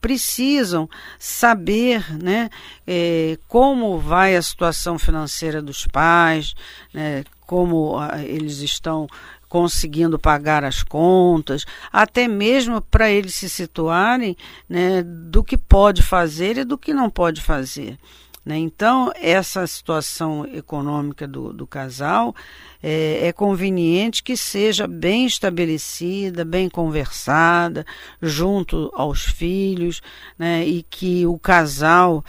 precisam 0.00 0.88
saber 1.18 2.02
né, 2.22 2.48
é, 2.86 3.38
como 3.46 3.98
vai 3.98 4.36
a 4.36 4.42
situação 4.42 4.98
financeira 4.98 5.60
dos 5.60 5.86
pais, 5.86 6.54
né, 6.94 7.24
como 7.46 7.98
a, 7.98 8.22
eles 8.22 8.60
estão 8.60 9.06
conseguindo 9.46 10.18
pagar 10.18 10.64
as 10.64 10.82
contas, 10.82 11.66
até 11.92 12.26
mesmo 12.26 12.80
para 12.80 13.10
eles 13.10 13.34
se 13.34 13.50
situarem 13.50 14.34
né, 14.66 15.02
do 15.02 15.44
que 15.44 15.58
pode 15.58 16.02
fazer 16.02 16.56
e 16.56 16.64
do 16.64 16.78
que 16.78 16.94
não 16.94 17.10
pode 17.10 17.42
fazer. 17.42 17.98
Né? 18.44 18.58
Então, 18.58 19.10
essa 19.16 19.66
situação 19.66 20.44
econômica 20.46 21.26
do, 21.26 21.52
do 21.52 21.66
casal 21.66 22.34
é, 22.82 23.28
é, 23.28 23.32
conveniente 23.32 24.22
que 24.22 24.36
seja 24.36 24.86
bem 24.86 25.24
estabelecida, 25.24 26.44
bem 26.44 26.68
conversada, 26.68 27.86
junto 28.20 28.90
aos 28.94 29.22
filhos, 29.22 30.02
né? 30.38 30.66
e 30.66 30.82
que 30.82 31.26
o 31.26 31.38
casal 31.38 32.22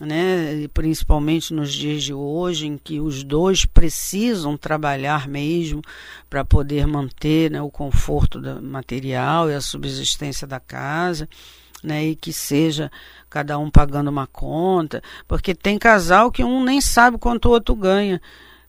né, 0.00 0.66
principalmente 0.72 1.52
nos 1.52 1.72
dias 1.72 2.02
de 2.02 2.14
hoje, 2.14 2.66
em 2.66 2.78
que 2.78 3.00
os 3.00 3.22
dois 3.22 3.66
precisam 3.66 4.56
trabalhar 4.56 5.28
mesmo 5.28 5.82
para 6.28 6.44
poder 6.44 6.86
manter 6.86 7.50
né, 7.50 7.60
o 7.60 7.70
conforto 7.70 8.40
material 8.62 9.50
e 9.50 9.54
a 9.54 9.60
subsistência 9.60 10.46
da 10.46 10.58
casa. 10.58 11.28
Né, 11.82 12.08
e 12.08 12.14
que 12.14 12.30
seja 12.30 12.92
cada 13.30 13.58
um 13.58 13.70
pagando 13.70 14.10
uma 14.10 14.26
conta, 14.26 15.02
porque 15.26 15.54
tem 15.54 15.78
casal 15.78 16.30
que 16.30 16.44
um 16.44 16.62
nem 16.62 16.78
sabe 16.78 17.16
quanto 17.16 17.46
o 17.46 17.52
outro 17.52 17.74
ganha, 17.74 18.20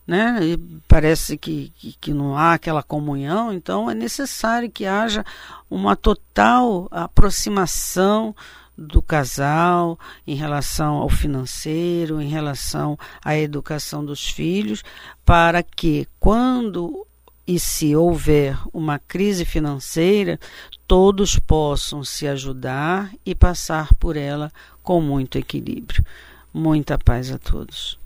né? 0.06 0.38
E 0.42 0.56
parece 0.88 1.36
que, 1.36 1.70
que, 1.76 1.92
que, 2.00 2.14
não 2.14 2.36
há 2.36 2.54
aquela 2.54 2.82
comunhão, 2.82 3.52
então 3.52 3.90
é 3.90 3.94
necessário 3.94 4.70
que 4.70 4.86
haja 4.86 5.24
uma 5.70 5.94
total 5.94 6.88
aproximação 6.90 8.34
do 8.76 9.02
casal, 9.02 9.98
em 10.26 10.34
relação 10.34 10.94
ao 10.96 11.08
financeiro, 11.08 12.20
em 12.20 12.28
relação 12.28 12.98
à 13.22 13.36
educação 13.36 14.04
dos 14.04 14.28
filhos, 14.28 14.82
para 15.24 15.62
que 15.62 16.08
quando 16.18 17.06
e 17.46 17.58
se 17.58 17.94
houver 17.94 18.56
uma 18.72 18.98
crise 18.98 19.44
financeira, 19.44 20.38
todos 20.86 21.38
possam 21.38 22.04
se 22.04 22.26
ajudar 22.26 23.12
e 23.24 23.34
passar 23.34 23.94
por 23.94 24.16
ela 24.16 24.52
com 24.82 25.00
muito 25.00 25.38
equilíbrio. 25.38 26.04
Muita 26.52 26.98
paz 26.98 27.30
a 27.30 27.38
todos. 27.38 27.98